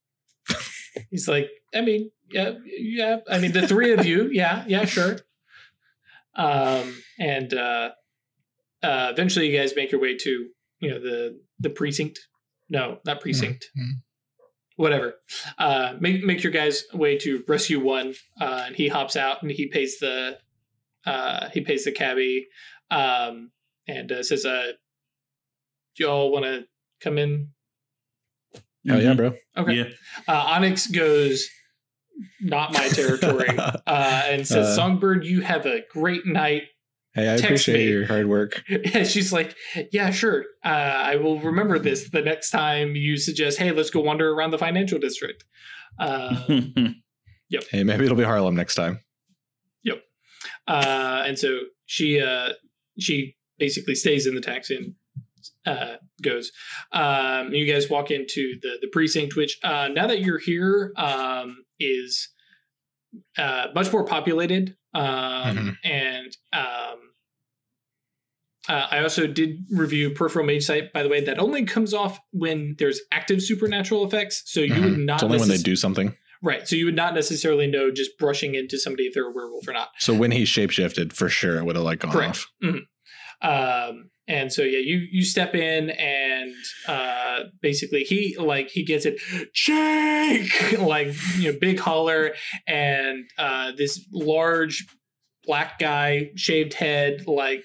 [1.11, 3.18] he's like, I mean, yeah, yeah.
[3.30, 5.18] I mean, the three of you, yeah, yeah, sure.
[6.34, 7.91] Um, and uh,
[8.82, 10.48] uh, eventually, you guys make your way to
[10.80, 12.20] you know the the precinct.
[12.68, 13.70] No, not precinct.
[13.76, 14.02] Mhm.
[14.76, 15.14] Whatever.
[15.58, 19.50] Uh, make make your guys way to rescue one, uh, and he hops out and
[19.50, 20.38] he pays the
[21.06, 22.46] uh, he pays the cabbie,
[22.90, 23.50] um,
[23.86, 24.72] and uh, says, uh,
[25.96, 26.66] "Do y'all want to
[27.00, 27.50] come in
[28.90, 29.34] Oh yeah, bro.
[29.56, 29.74] Okay.
[29.74, 29.84] Yeah.
[30.26, 31.46] Uh, Onyx goes,
[32.40, 36.62] not my territory, uh, and says, Uh, Songbird, you have a great night.
[37.18, 37.90] Hey, I Text appreciate me.
[37.92, 38.62] your hard work.
[38.94, 39.54] And she's like,
[39.92, 40.44] yeah, sure.
[40.64, 44.50] Uh, I will remember this the next time you suggest, hey, let's go wander around
[44.52, 45.44] the financial district.
[45.98, 46.44] Uh,
[47.48, 47.64] yep.
[47.70, 49.00] Hey, maybe it'll be Harlem next time.
[49.84, 50.02] Yep.
[50.66, 52.50] Uh, and so she uh,
[52.98, 54.94] she basically stays in the taxi and
[55.66, 56.52] uh, goes.
[56.92, 61.64] Um, you guys walk into the the precinct, which uh, now that you're here um,
[61.80, 62.28] is
[63.36, 65.76] uh, much more populated, um, Mhm.
[65.84, 66.98] and um,
[68.68, 71.20] uh, I also did review Peripheral Mage Sight, by the way.
[71.24, 75.04] That only comes off when there's active supernatural effects, so you would Mhm.
[75.04, 76.14] not It's only when they do something.
[76.42, 76.68] right.
[76.68, 79.72] So you would not necessarily know just brushing into somebody if they're a werewolf or
[79.72, 79.88] not.
[79.98, 82.46] So when he shapeshifted, for sure, it would have like gone Correct.
[82.62, 82.74] off.
[83.40, 86.52] um and so yeah you you step in and
[86.88, 89.20] uh basically he like he gets it
[89.54, 92.34] jake like you know big holler
[92.66, 94.86] and uh this large
[95.44, 97.62] black guy shaved head like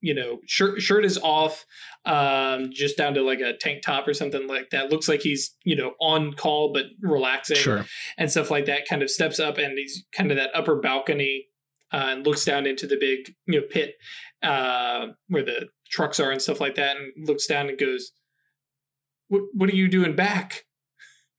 [0.00, 1.66] you know shirt shirt is off
[2.06, 4.90] um just down to like a tank top or something like that.
[4.90, 7.84] Looks like he's you know on call but relaxing Sure.
[8.18, 11.46] and stuff like that kind of steps up and he's kind of that upper balcony
[11.92, 13.94] uh, and looks down into the big you know pit
[14.42, 18.12] uh, where the trucks are and stuff like that and looks down and goes
[19.28, 20.64] what what are you doing back?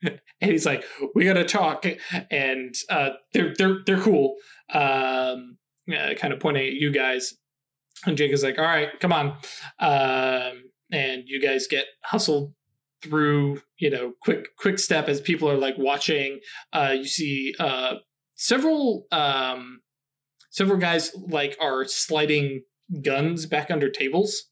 [0.43, 0.84] And he's like
[1.14, 1.86] we gotta talk.
[2.32, 4.38] And uh, they're they're they're cool.
[4.74, 5.57] Um,
[5.88, 7.36] uh, kind of pointing at you guys
[8.06, 9.38] and Jake is like all right come on.
[9.80, 12.54] Um, and you guys get hustled
[13.02, 16.39] through you know quick quick step as people are like watching.
[16.74, 17.95] Uh you see uh
[18.36, 19.82] several um
[20.49, 22.64] several guys like are sliding
[23.02, 24.43] guns back under tables.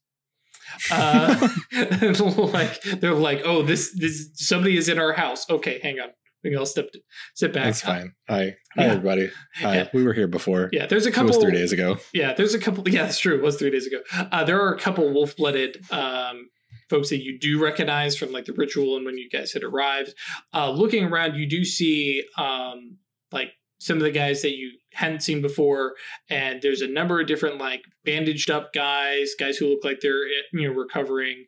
[0.92, 1.50] Uh
[2.54, 5.50] like they're like oh this this somebody is in our house.
[5.50, 6.10] Okay hang on
[6.44, 6.90] we can all step
[7.36, 8.14] sit back That's fine.
[8.30, 8.56] Hi.
[8.76, 8.92] Hi, Yeah.
[8.92, 9.32] everybody.
[9.56, 9.76] Hi.
[9.78, 9.90] Yeah.
[9.94, 10.70] We were here before.
[10.72, 11.98] yeah there's a It couple was three days ago.
[12.14, 12.88] yeah, there's a couple.
[12.88, 13.36] Yeah, that's true.
[13.36, 14.00] It was three days ago.
[14.14, 16.50] Uh, there are a couple wolf blooded um,
[16.90, 20.14] folks that you do recognize from like the ritual and when you guys had arrived.
[20.54, 22.98] Uh, looking around, you do see um,
[23.32, 25.96] like some of the guys that you hadn't seen before,
[26.30, 30.26] and there's a number of different like bandaged up guys, guys who look like they're
[30.54, 31.46] you know recovering.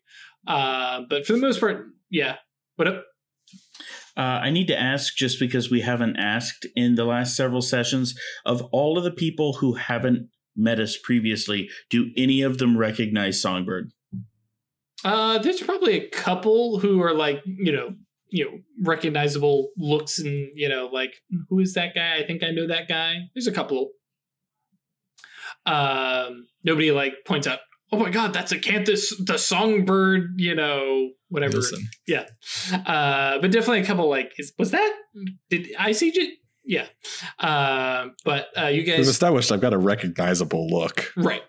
[0.48, 2.36] Uh, but for the most part, yeah.
[2.78, 3.06] What up?
[4.18, 8.14] Uh, I need to ask just because we haven't asked in the last several sessions
[8.46, 13.42] of all of the people who haven't met us previously, do any of them recognize
[13.42, 13.92] Songbird?
[15.04, 17.96] Uh, there's probably a couple who are like, you know,
[18.30, 21.14] you know, recognizable looks and you know, like
[21.50, 22.18] who is that guy?
[22.18, 23.16] I think I know that guy.
[23.34, 23.90] There's a couple.
[25.66, 27.60] Um, nobody like points out.
[27.92, 30.36] Oh my god, that's a Acanthus, the songbird.
[30.38, 31.58] You know, whatever.
[31.58, 31.88] Listen.
[32.08, 32.26] Yeah.
[32.74, 34.94] Uh, but definitely a couple like, is was that?
[35.50, 36.32] Did I see you?
[36.64, 36.86] Yeah.
[37.40, 41.12] Uh, but uh, you We've guys established I've got a recognizable look.
[41.18, 41.42] right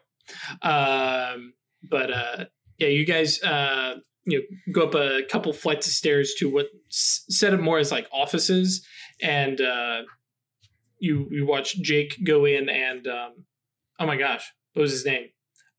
[0.62, 1.53] um
[1.90, 2.45] but uh
[2.78, 6.66] yeah you guys uh you know go up a couple flights of stairs to what
[6.90, 8.86] s- set up more as like offices
[9.20, 10.03] and uh
[10.99, 13.45] you you watch jake go in and um
[13.99, 15.26] oh my gosh what was his name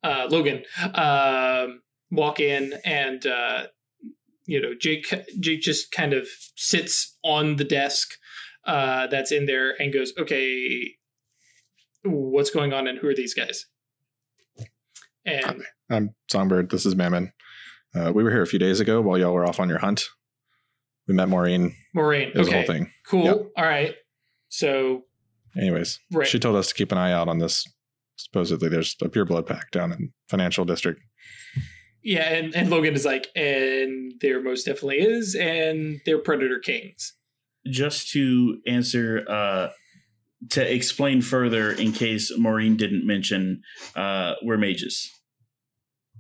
[0.04, 0.64] uh logan
[0.96, 1.82] um
[2.12, 3.64] walk in and uh
[4.46, 8.14] you know jake jake just kind of sits on the desk
[8.66, 10.96] uh that's in there and goes okay
[12.04, 13.66] what's going on and who are these guys
[15.26, 16.70] and I'm Songbird.
[16.70, 17.32] This is Mammon.
[17.96, 20.04] Uh, we were here a few days ago while y'all were off on your hunt.
[21.08, 21.76] We met Maureen.
[21.94, 22.30] Maureen.
[22.30, 22.92] It was Okay, the whole thing.
[23.08, 23.24] cool.
[23.24, 23.38] Yep.
[23.56, 23.96] All right.
[24.50, 25.04] So
[25.58, 26.28] Anyways, right.
[26.28, 27.66] she told us to keep an eye out on this.
[28.16, 31.02] Supposedly, there's a pure blood pack down in Financial District.
[32.04, 37.16] yeah, and, and Logan is like, and there most definitely is, and they're Predator Kings.
[37.66, 39.70] Just to answer, uh,
[40.52, 43.62] to explain further, in case Maureen didn't mention,
[43.96, 45.10] uh, we're mages.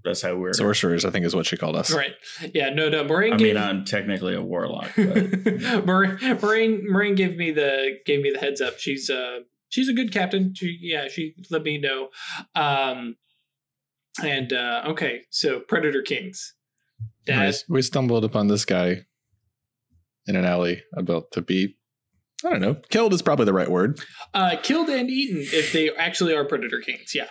[0.04, 0.54] That's how we're.
[0.54, 1.94] Sorcerers, I think, is what she called us.
[1.94, 2.14] Right.
[2.54, 2.70] Yeah.
[2.70, 2.90] No.
[2.90, 3.04] No.
[3.06, 3.34] Maureen.
[3.34, 3.56] I gave.
[3.56, 8.40] mean, I'm technically a warlock, but Maureen, Moraine, Moraine gave me the gave me the
[8.40, 8.80] heads up.
[8.80, 9.40] She's uh
[9.74, 10.54] she's a good captain.
[10.56, 12.10] She yeah she let me know.
[12.56, 13.16] Um,
[14.24, 16.54] and uh okay, so Predator Kings.
[17.26, 19.06] Dad, We, we stumbled upon this guy
[20.28, 21.76] in an alley about to be,
[22.46, 24.00] I don't know, killed is probably the right word.
[24.34, 27.14] uh, killed and eaten if they actually are Predator Kings.
[27.16, 27.28] Yeah.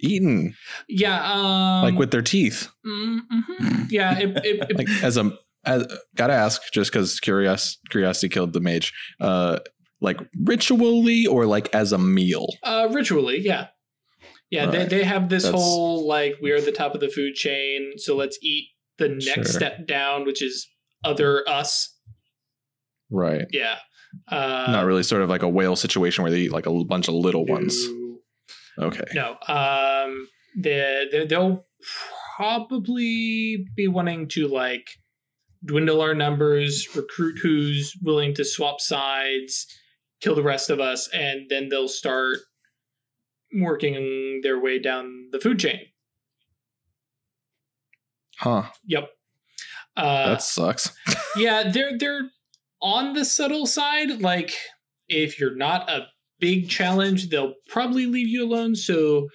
[0.00, 0.54] Eaten,
[0.88, 1.20] Yeah.
[1.32, 2.68] Um, like with their teeth.
[2.86, 3.86] mhm.
[3.90, 4.18] Yeah.
[4.18, 5.86] It, it, it, Like as a, as,
[6.16, 8.92] gotta ask, just because curious, curiosity killed the mage.
[9.20, 9.58] Uh,
[10.00, 12.46] like ritually or like as a meal.
[12.62, 13.68] Uh, ritually, yeah,
[14.50, 14.66] yeah.
[14.66, 14.88] They Right.
[14.90, 18.38] they have this That's- whole like we're the top of the food chain, so let's
[18.42, 19.44] eat the next Sure.
[19.44, 20.66] step down, which is
[21.04, 21.96] other us.
[23.10, 23.46] Right.
[23.50, 23.76] Yeah.
[24.28, 27.08] Uh, Not really sort of like a whale situation where they eat like a bunch
[27.08, 27.76] of little ones.
[28.78, 29.04] Okay.
[29.14, 29.36] No.
[29.48, 30.28] Um.
[30.56, 31.66] They they- they'll
[32.36, 34.86] probably be wanting to like
[35.64, 39.66] dwindle our numbers, recruit who's willing to swap sides,
[40.20, 42.38] kill the rest of us, and then they'll start
[43.58, 45.80] working their way down the food chain.
[48.38, 48.64] Huh.
[48.86, 49.10] Yep.
[49.96, 50.92] Uh, That sucks.
[51.36, 52.30] yeah, they're they're
[52.80, 54.20] on the subtle side.
[54.22, 54.52] Like
[55.08, 56.06] if you're not a
[56.38, 58.76] big challenge, they'll probably leave you alone.
[58.76, 59.28] So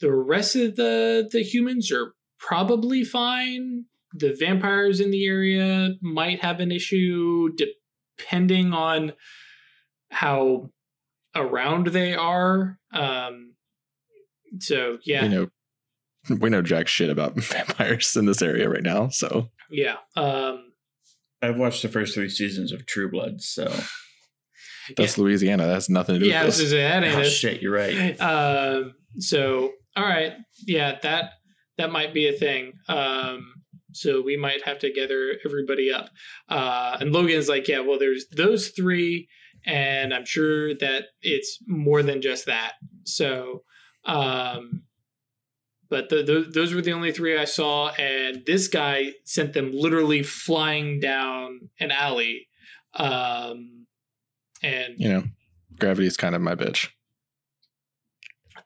[0.00, 3.84] the rest of the the humans are probably fine.
[4.14, 7.50] The vampires in the area might have an issue
[8.16, 9.12] depending on
[10.10, 10.70] how
[11.34, 12.78] around they are.
[12.92, 13.54] Um
[14.60, 15.22] so yeah.
[15.22, 15.48] We know
[16.40, 19.08] we know jack shit about vampires in this area right now.
[19.08, 19.96] So Yeah.
[20.16, 20.72] Um
[21.42, 23.72] I've watched the first three seasons of True Blood, so
[24.96, 25.66] that's Louisiana.
[25.66, 26.72] That's nothing to do yeah, I with was this.
[26.72, 27.30] gonna say, that ain't oh, it.
[27.30, 28.20] shit, you're right.
[28.20, 30.32] Um, so all right,
[30.66, 31.32] yeah, that
[31.78, 32.72] that might be a thing.
[32.88, 33.52] Um,
[33.92, 36.10] so we might have to gather everybody up.
[36.48, 39.28] Uh, and Logan's like, yeah, well, there's those three,
[39.66, 42.72] and I'm sure that it's more than just that.
[43.04, 43.64] So,
[44.04, 44.84] um,
[45.88, 49.70] but the, the, those were the only three I saw, and this guy sent them
[49.72, 52.48] literally flying down an alley.
[52.94, 53.86] Um,
[54.62, 55.24] and You know,
[55.78, 56.88] gravity is kind of my bitch.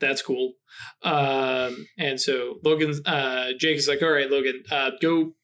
[0.00, 0.54] that's cool.
[1.02, 5.34] Um, and so Logan's uh, Jake is like, all right, Logan, uh, go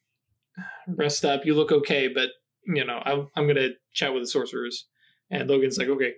[0.87, 1.45] rest up.
[1.45, 2.29] You look okay, but
[2.65, 4.87] you know, I'm, I'm gonna chat with the sorcerers.
[5.29, 6.13] And Logan's like, okay,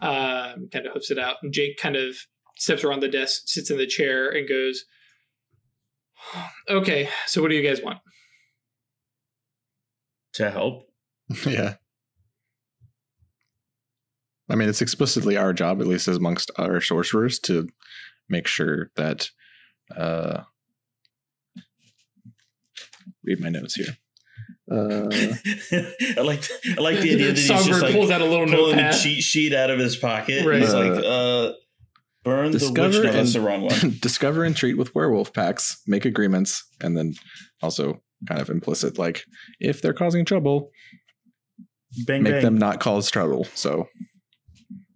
[0.00, 1.36] um, kind of hoofs it out.
[1.42, 2.16] And Jake kind of
[2.56, 4.84] steps around the desk, sits in the chair, and goes,
[6.68, 7.98] okay, so what do you guys want?
[10.34, 10.88] To help.
[11.46, 11.74] yeah.
[14.48, 17.68] I mean, it's explicitly our job, at least as amongst our sorcerers, to
[18.28, 19.30] make sure that.
[19.94, 20.44] Uh,
[23.24, 23.96] read my notes here.
[24.70, 25.08] Uh,
[26.16, 26.42] I like
[26.76, 28.94] I like the idea that he's Songbird just like pulls out a little pulling notepad.
[28.94, 30.44] a cheat sheet out of his pocket.
[30.46, 30.60] Right.
[30.60, 31.52] He's Uh, like, uh,
[32.24, 32.60] burn the witch.
[32.62, 33.96] discover No, that's and- the wrong one.
[34.00, 37.12] discover and treat with werewolf packs, make agreements, and then
[37.62, 39.24] also kind of implicit like
[39.60, 40.70] if they're causing trouble,
[42.06, 42.42] Bang make bang.
[42.42, 43.46] them not cause trouble.
[43.54, 43.88] So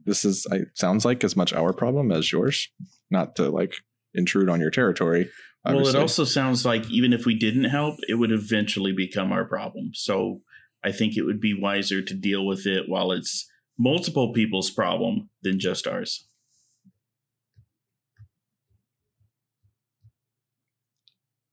[0.07, 2.69] this is I sounds like as much our problem as yours,
[3.11, 3.75] not to like
[4.15, 5.29] intrude on your territory.
[5.75, 6.01] Well, it obviously.
[6.01, 9.91] also sounds like even if we didn't help, it would eventually become our problem.
[9.95, 10.41] So
[10.85, 13.49] I think it would be wiser to deal with it while it's
[13.79, 16.27] multiple people's problem than just ours.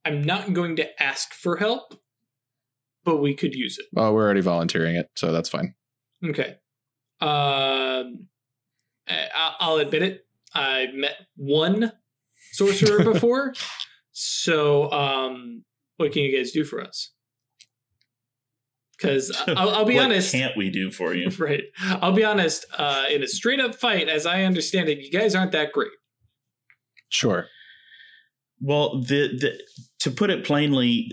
[0.03, 1.99] I'm not going to ask for help,
[3.03, 3.85] but we could use it.
[3.91, 5.73] well, we're already volunteering it, so that's fine.
[6.23, 6.57] Okay.
[7.21, 8.27] Um,
[9.07, 10.25] I- I'll admit it.
[10.53, 11.91] I've met one
[12.51, 13.53] sorcerer before.
[14.45, 15.63] So, um,
[15.97, 17.11] what can you guys do for us?
[18.95, 20.31] Because I'll, I'll be what honest.
[20.31, 21.31] can't we do for you?
[21.39, 21.63] Right.
[21.81, 22.63] I'll be honest.
[22.77, 25.89] Uh, in a straight up fight, as I understand it, you guys aren't that great.
[27.09, 27.47] Sure.
[28.61, 29.59] Well, the, the
[30.01, 31.09] to put it plainly,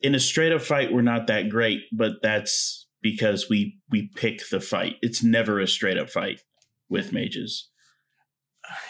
[0.00, 4.48] in a straight up fight, we're not that great, but that's because we we pick
[4.50, 4.96] the fight.
[5.02, 6.40] It's never a straight up fight
[6.88, 7.68] with mages.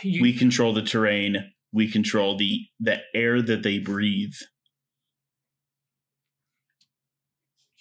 [0.02, 1.51] You, we control the terrain.
[1.72, 4.34] We control the the air that they breathe.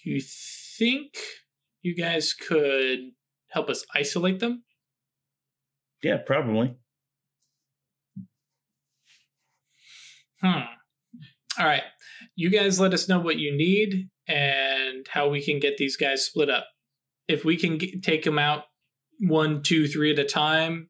[0.04, 1.14] you think
[1.80, 2.98] you guys could
[3.50, 4.64] help us isolate them?
[6.02, 6.76] Yeah, probably.
[10.40, 10.62] Hmm.
[11.58, 11.82] All right.
[12.34, 16.24] You guys let us know what you need and how we can get these guys
[16.24, 16.66] split up.
[17.28, 18.64] If we can get, take them out
[19.20, 20.88] one, two, three at a time,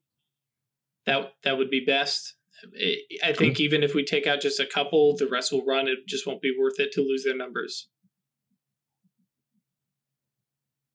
[1.04, 2.34] that that would be best.
[2.78, 5.88] I I think even if we take out just a couple, the rest will run.
[5.88, 7.88] It just won't be worth it to lose their numbers.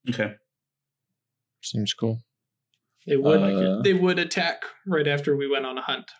[0.10, 0.36] Okay.
[1.62, 2.22] Seems cool.
[3.06, 6.12] They would Uh, they would attack right after we went on a hunt.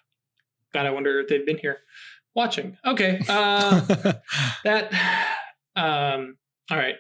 [0.74, 1.80] God, I wonder if they've been here
[2.36, 2.78] watching.
[2.86, 3.82] Okay, uh,
[4.64, 4.94] that
[5.76, 6.38] um,
[6.72, 6.96] all right.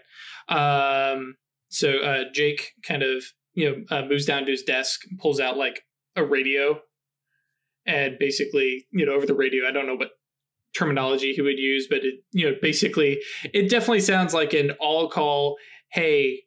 [0.49, 1.35] Um,
[1.69, 3.23] so uh, Jake kind of
[3.53, 5.83] you know uh, moves down to his desk, pulls out like
[6.15, 6.81] a radio,
[7.88, 9.67] and basically you know over the radio.
[9.67, 10.11] I don't know what
[10.75, 13.19] terminology he would use, but it you know basically
[13.53, 15.57] it definitely sounds like an all call.
[15.89, 16.43] Hey,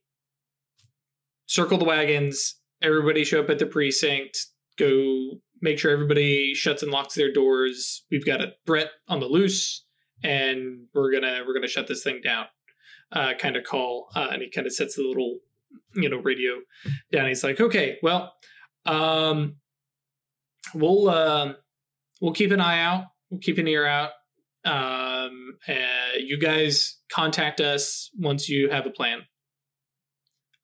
[1.46, 2.56] circle the wagons.
[2.82, 4.46] Everybody show up at the precinct.
[4.78, 8.04] Go make sure everybody shuts and locks their doors.
[8.10, 9.84] We've got a threat on the loose,
[10.22, 12.46] and we're gonna we're gonna shut this thing down.
[13.12, 15.38] Uh, kind of call, uh, and he kind of sets the little
[15.94, 16.52] you know radio
[17.12, 17.28] down.
[17.28, 18.32] He's like, okay, well,
[18.86, 19.56] um,
[20.74, 21.56] we'll um
[22.20, 23.04] we'll keep an eye out.
[23.30, 24.10] We'll keep an ear out.
[24.64, 29.20] Um, uh, you guys contact us once you have a plan.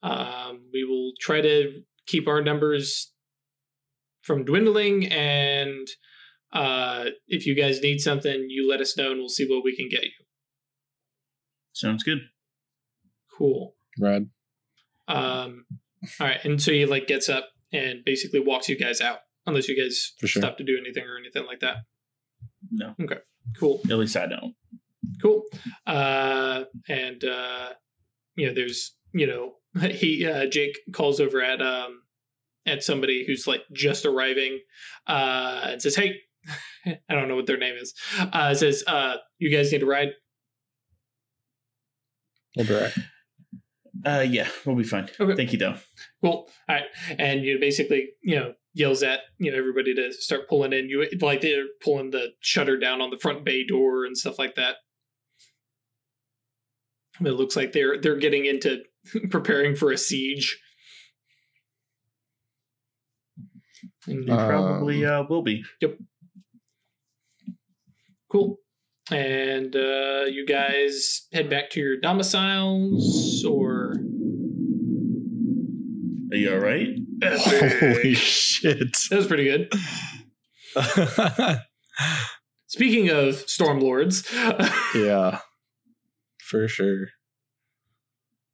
[0.03, 3.13] Um, we will try to keep our numbers
[4.23, 5.89] from dwindling, and
[6.53, 9.75] uh, if you guys need something, you let us know, and we'll see what we
[9.75, 10.11] can get you.
[11.73, 12.19] Sounds good.
[13.37, 13.75] Cool.
[13.99, 14.29] Rad.
[15.09, 15.67] Um,
[16.21, 19.69] all right, and so he like gets up and basically walks you guys out, unless
[19.69, 20.41] you guys For sure.
[20.43, 21.77] stop to do anything or anything like that.
[22.71, 23.19] No, Okay.
[23.59, 23.81] Cool.
[23.91, 24.55] at least I don't.
[25.23, 25.45] cool
[25.87, 27.69] uh and uh
[28.35, 29.55] you know there's you know
[29.89, 32.03] he uh jake calls over at um
[32.67, 34.59] at somebody who's like just arriving
[35.07, 36.17] uh and says hey
[36.87, 37.95] i don't know what their name is
[38.33, 40.11] uh says uh you guys need a ride
[42.57, 42.93] We'll be right.
[44.05, 45.09] Uh, yeah, we'll be fine.
[45.21, 45.35] Okay.
[45.37, 45.75] Thank you, though.
[46.23, 46.85] cool all right
[47.19, 51.07] and you basically you know yells at you know everybody to start pulling in you
[51.21, 54.77] like they're pulling the shutter down on the front bay door and stuff like that
[57.21, 58.83] it looks like they're they're getting into
[59.31, 60.59] preparing for a siege
[64.07, 65.65] and You probably uh, will be.
[65.81, 65.99] Yep.
[68.31, 68.59] Cool.
[69.11, 73.95] And uh, you guys head back to your domiciles, or
[76.33, 76.89] Are you all right?
[77.25, 78.97] Holy shit.
[79.11, 79.73] that was pretty good.
[82.67, 84.31] Speaking of storm lords,
[84.95, 85.41] yeah.
[86.41, 87.09] For sure.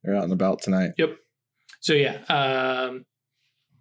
[0.03, 0.91] They're out and about tonight.
[0.97, 1.17] Yep.
[1.81, 2.19] So yeah.
[2.29, 3.05] Um,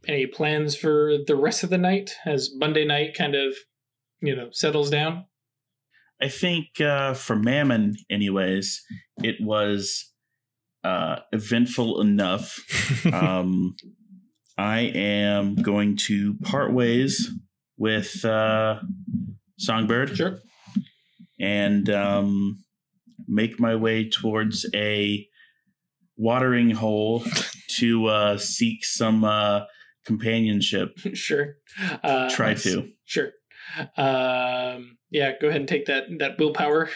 [0.09, 3.55] any plans for the rest of the night as Monday night kind of,
[4.21, 5.27] you know, settles down?
[6.21, 8.83] I think uh, for Mammon, anyways,
[9.23, 10.13] it was
[10.85, 12.59] uh, eventful enough.
[13.13, 13.77] um,
[14.59, 17.31] I am going to part ways
[17.77, 18.81] with uh,
[19.59, 20.39] Songbird Sure.
[21.41, 22.63] and um,
[23.27, 25.27] make my way towards a
[26.17, 27.25] watering hole
[27.77, 29.63] to uh, seek some uh,
[30.05, 30.99] companionship.
[31.15, 31.57] sure.
[32.03, 32.91] Uh, Try to.
[33.05, 33.31] Sure.
[33.97, 36.91] Um, yeah, go ahead and take that that willpower.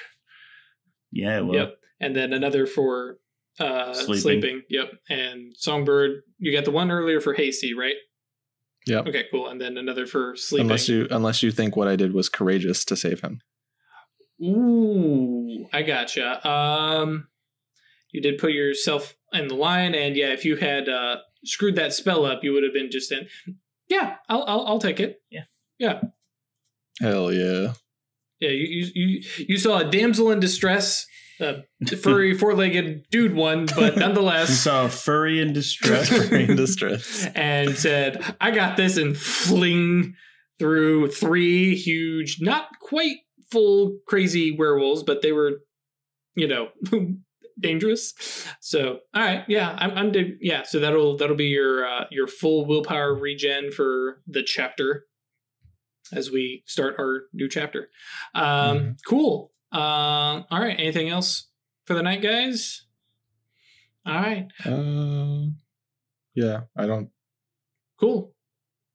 [1.11, 1.77] Yeah, well, Yep.
[2.01, 3.17] And then another for
[3.59, 4.21] uh, sleeping.
[4.21, 4.63] Sleeping.
[4.69, 4.93] Yep.
[5.09, 7.95] And Songbird, you got the one earlier for Hasty, right?
[8.87, 9.09] Yep.
[9.09, 9.49] Okay, cool.
[9.49, 10.67] And then another for sleeping.
[10.67, 13.41] Unless you unless you think what I did was courageous to save him.
[14.43, 16.47] Ooh, I gotcha.
[16.49, 17.29] Um,
[18.13, 21.95] you did put yourself in the line, and yeah, if you had uh, screwed that
[21.95, 23.27] spell up, you would have been just in.
[23.89, 25.21] Yeah, I'll I'll, I'll take it.
[25.31, 25.45] Yeah.
[25.79, 26.01] Yeah.
[27.01, 27.73] Hell yeah.
[28.39, 31.07] Yeah, you you you, you saw a damsel in distress,
[31.41, 31.65] a
[31.97, 34.59] furry four-legged dude one, but you nonetheless.
[34.61, 36.09] saw a furry in distress.
[36.29, 37.27] Very in distress.
[37.35, 40.15] and said, I got this, and fling
[40.59, 43.17] through three huge, not quite
[43.51, 45.61] full crazy werewolves, but they were,
[46.35, 46.69] you know,
[47.61, 48.15] dangerous.
[48.61, 50.63] So, all right, yeah, I'm, I'm dig- yeah.
[50.63, 55.05] So that'll that'll be your uh, your full willpower regen for the chapter
[56.13, 57.89] as we start our new chapter.
[58.35, 59.53] Um, Cool.
[59.73, 60.79] Um, all right.
[60.79, 61.49] Anything else
[61.85, 62.85] for the night, guys?
[64.07, 64.47] All right.
[64.65, 65.51] Uh,
[66.35, 67.11] yeah, I don't.
[67.99, 68.33] Cool.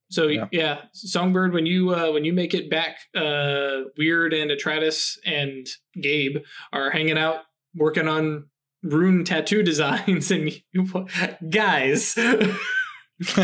[0.10, 0.48] So yeah.
[0.52, 0.82] Yeah.
[0.94, 5.68] Songbird, when you uh, when you make it back, uh, Weird and Atratus and
[6.00, 6.38] Gabe
[6.74, 7.42] are hanging out
[7.76, 8.48] working on
[8.84, 11.08] rune tattoo designs, and you
[11.50, 12.18] guys.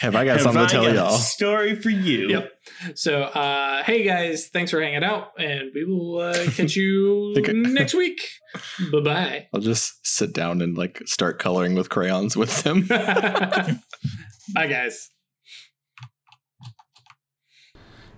[0.00, 1.18] Have I got Have something I to tell got y'all?
[1.18, 2.28] story for you.
[2.28, 2.52] Yep.
[2.94, 7.94] So uh, hey guys, thanks for hanging out, and we will uh, catch you next
[7.94, 8.20] week.
[8.92, 9.46] Bye bye.
[9.52, 12.86] I'll just sit down and like start coloring with crayons with them.
[12.86, 15.10] bye guys.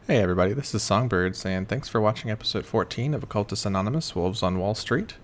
[0.06, 4.42] Hey everybody, this is Songbird saying thanks for watching episode 14 of Occultus Anonymous Wolves
[4.42, 5.14] on Wall Street.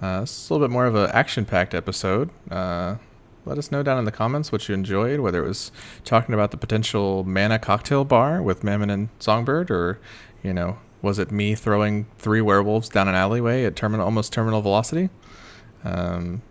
[0.00, 2.30] Uh, this is a little bit more of an action packed episode.
[2.50, 2.96] Uh,
[3.44, 5.72] let us know down in the comments what you enjoyed, whether it was
[6.04, 9.98] talking about the potential mana cocktail bar with Mammon and Songbird, or,
[10.42, 14.60] you know, was it me throwing three werewolves down an alleyway at terminal, almost terminal
[14.60, 15.08] velocity?
[15.84, 16.42] Um,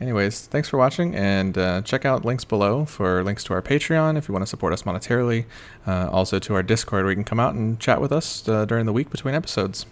[0.00, 4.18] anyways, thanks for watching, and uh, check out links below for links to our Patreon
[4.18, 5.46] if you want to support us monetarily.
[5.86, 8.64] Uh, also to our Discord where you can come out and chat with us uh,
[8.66, 9.86] during the week between episodes.